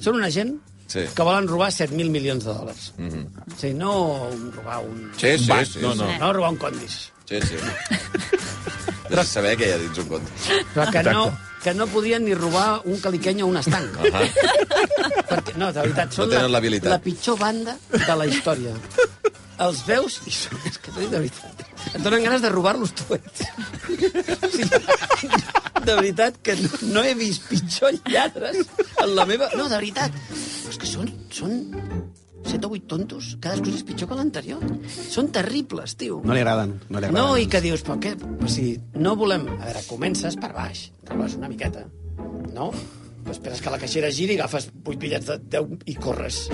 [0.00, 0.58] Són una gent
[0.92, 1.06] Sí.
[1.14, 2.92] que volen robar 7.000 milions de dòlars.
[2.98, 3.26] Mm -hmm.
[3.54, 3.92] O sigui, no
[4.28, 5.10] un- robar un...
[5.16, 5.78] Sí, sí, Va, sí.
[5.80, 6.18] no, no.
[6.18, 7.10] No robar un condis.
[7.28, 7.56] Sí, sí.
[9.08, 10.30] De saber què hi ha dins un conte.
[10.74, 11.12] Però que Exacte.
[11.12, 13.96] no, que no podien ni robar un caliqueny o un estanc.
[13.96, 14.30] Uh -huh.
[15.30, 16.90] Perquè, no, de veritat, són No la, l'habilitat.
[16.90, 18.72] la pitjor banda de la història.
[19.60, 22.94] Els veus i són, és que t'ho dic de veritat, et donen ganes de robar-los
[22.96, 23.44] tots.
[23.92, 24.80] O sigui,
[25.82, 28.62] de veritat que no, no he vist pitjor lladres
[29.02, 29.50] en la meva...
[29.58, 30.16] No, de veritat.
[30.70, 31.58] És que són, són
[32.48, 34.62] 7 o 8 tontos, cadascú és pitjor que l'anterior.
[34.88, 36.20] Són terribles, tio.
[36.26, 36.78] No li agraden.
[36.88, 37.18] No, li agraden.
[37.18, 38.16] No, i que dius, però què?
[38.16, 39.46] O sigui, no volem...
[39.58, 41.86] A veure, comences per baix, robes una miqueta,
[42.56, 42.72] no?
[43.30, 46.48] Esperes que la caixera giri, agafes 8 bitllets de 10 i corres.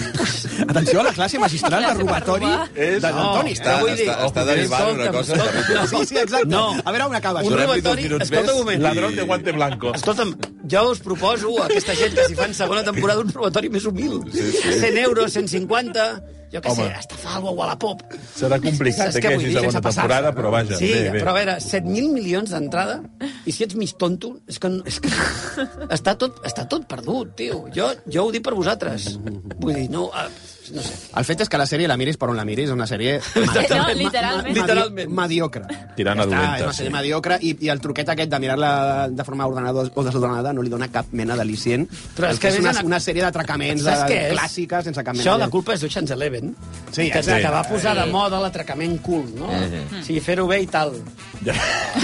[0.68, 3.52] Atenció a la classe magistral de robatori És- de No, l'Antoni.
[3.56, 5.34] Està, vull dir- està, està derivant una cosa...
[5.36, 5.88] escolta'm.
[5.90, 6.46] Sí, sí, exacte.
[6.48, 6.64] No.
[6.84, 8.06] A veure on acaba Un robatori...
[8.20, 8.82] Escolta un moment.
[8.82, 9.92] Ladrón de guante blanco.
[9.94, 10.34] Escolta'm,
[10.70, 14.20] jo us proposo a aquesta gent que si fan segona temporada un robatori més humil.
[14.32, 14.78] Sí, sí.
[14.80, 16.06] 100 euros, 150,
[16.54, 18.02] jo què sé, estafar alguna cosa a la pop.
[18.38, 20.78] Serà complicat que vull hi hagi segona temporada, però vaja.
[20.80, 21.22] Sí, bé, bé.
[21.24, 23.00] però a veure, 7.000 milions d'entrada,
[23.44, 25.12] i si ets mig tonto, és que, és que
[25.96, 27.64] està, tot, està tot perdut, tio.
[27.74, 29.14] Jo, jo ho dic per vosaltres.
[29.58, 30.28] Vull dir, no, eh,
[30.72, 30.94] no sé.
[31.18, 33.20] El fet és que la sèrie la miris per on la miris, és una sèrie...
[33.74, 34.54] No, literalment.
[34.56, 35.10] Literalment.
[35.14, 35.64] Mediocre.
[35.96, 36.94] Tirant a dolenta, és una sèrie sí.
[36.94, 38.70] mediocre i, i el truquet aquest de mirar-la
[39.10, 41.86] de forma ordenada o desordenada no li dona cap mena d'al·licient.
[42.16, 44.04] Però és que és una, una sèrie d'atracaments és?
[44.34, 45.44] clàssica sense cap mena Això, de...
[45.46, 46.54] la culpa és d'Ocean's Eleven.
[46.90, 48.10] Sí, que, que va posar de Sí.
[48.14, 49.48] moda l'atracament cool, no?
[49.50, 50.00] Mhm.
[50.00, 50.92] O sigui, fer-ho bé i tal.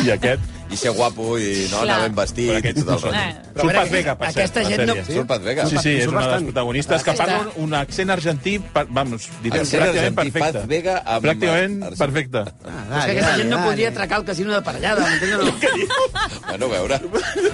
[0.05, 0.57] I aquest...
[0.71, 3.23] I ser guapo i no, anar ben vestit Però i aquest tot el no rotllo.
[3.27, 5.15] Eh, Però Surt Paz Vega, per aquesta cert, gent no- sèrie.
[5.17, 5.65] Surt Paz Vega.
[5.67, 6.45] Sí, sí, és una de les bastant.
[6.47, 10.61] protagonistes que parla un accent argentí, per, vamos, diré, Accent pràcticament argentí, perfecte.
[10.61, 11.99] Paz Vega amb- Pràcticament argentí.
[12.05, 12.43] perfecte.
[12.63, 15.99] Però és que aquesta gent no podria atracar el casino de parellada, m'entens no?
[16.47, 17.01] Bueno, a veure,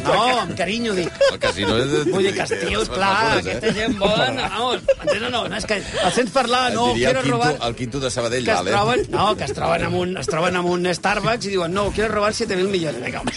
[0.05, 1.09] No, amb carinyo, dic.
[1.33, 1.97] el casino és...
[2.13, 2.35] Vull dir
[2.69, 4.13] tios, clar, aquesta gent bon,
[4.43, 5.43] vamos, m'entens o no?
[5.49, 5.57] no?
[5.57, 7.55] És que els sents parlar, no, quiero el robar...
[7.65, 8.77] el quinto de Sabadell, que es vale.
[8.77, 11.91] troben, no, que es troben amb un, es troben amb un Starbucks i diuen, no,
[11.93, 13.03] quiero robar 7.000 millones.
[13.05, 13.33] Vinga, home.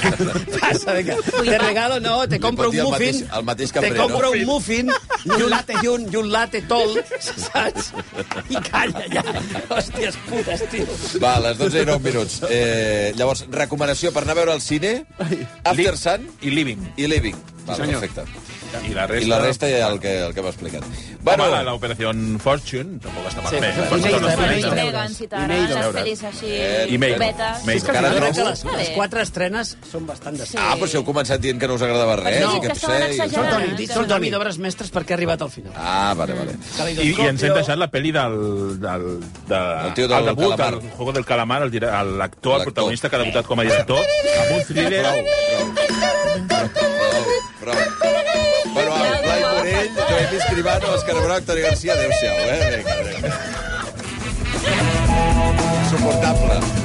[0.60, 1.16] Passa, vinga.
[1.44, 3.14] Te regalo, no, te compro un el muffin.
[3.20, 4.38] mateix- el mateix te cambrer, compro no?
[4.38, 4.90] un muffin
[5.24, 6.96] i un latte, i un, i un latte tol,
[7.46, 7.90] saps?
[8.48, 9.24] I calla, ja.
[9.68, 10.86] Hòsties putes, tio.
[11.22, 12.40] Va, a les 12 i 9 minuts.
[12.48, 14.94] Eh, llavors, recomanació per anar a veure al cine,
[15.64, 16.86] After Sun I Living.
[16.96, 17.36] i Living.
[17.66, 18.00] Val, senyor.
[18.00, 18.49] perfecte.
[18.86, 19.24] I la resta...
[19.26, 20.84] I la resta ja el que, el que m'ha explicat.
[20.84, 23.74] Bueno, Bueno, la, la Operació Fortune tampoc està Sí, malament.
[23.74, 24.70] sí, sí, sí, sí, sí, sí.
[24.70, 25.14] Megan,
[25.50, 25.80] Megan.
[25.80, 26.94] les pel·lis així, Eh, I.
[26.94, 30.46] És que crec trobo- que les, les quatre estrenes són bastant de...
[30.46, 30.56] Sí.
[30.58, 32.40] Ah, però si heu començat dient que no us agradava res.
[32.44, 33.68] No, que que estaven potser- Són exagerant.
[33.70, 35.72] Toni, són d'obres mestres perquè ha arribat al final.
[35.76, 36.56] Ah, vale, vale.
[37.02, 38.38] I, I ens hem deixat la pel·li del...
[38.80, 39.06] del,
[39.50, 40.74] de, El tio del el debut, Calamar.
[40.82, 44.64] el Juego del Calamar, l'actor, el protagonista que ha debutat com a director, amb un
[44.68, 45.04] thriller...
[45.04, 45.24] Prou,
[46.50, 46.70] prou.
[47.60, 47.74] Prou.
[48.00, 48.29] Morell,
[50.20, 52.76] Noemi Escribano, Òscar Broc, Toni Garcia, adéu-siau, eh?
[52.76, 53.30] Vinga, vinga.
[55.88, 56.79] Suportable.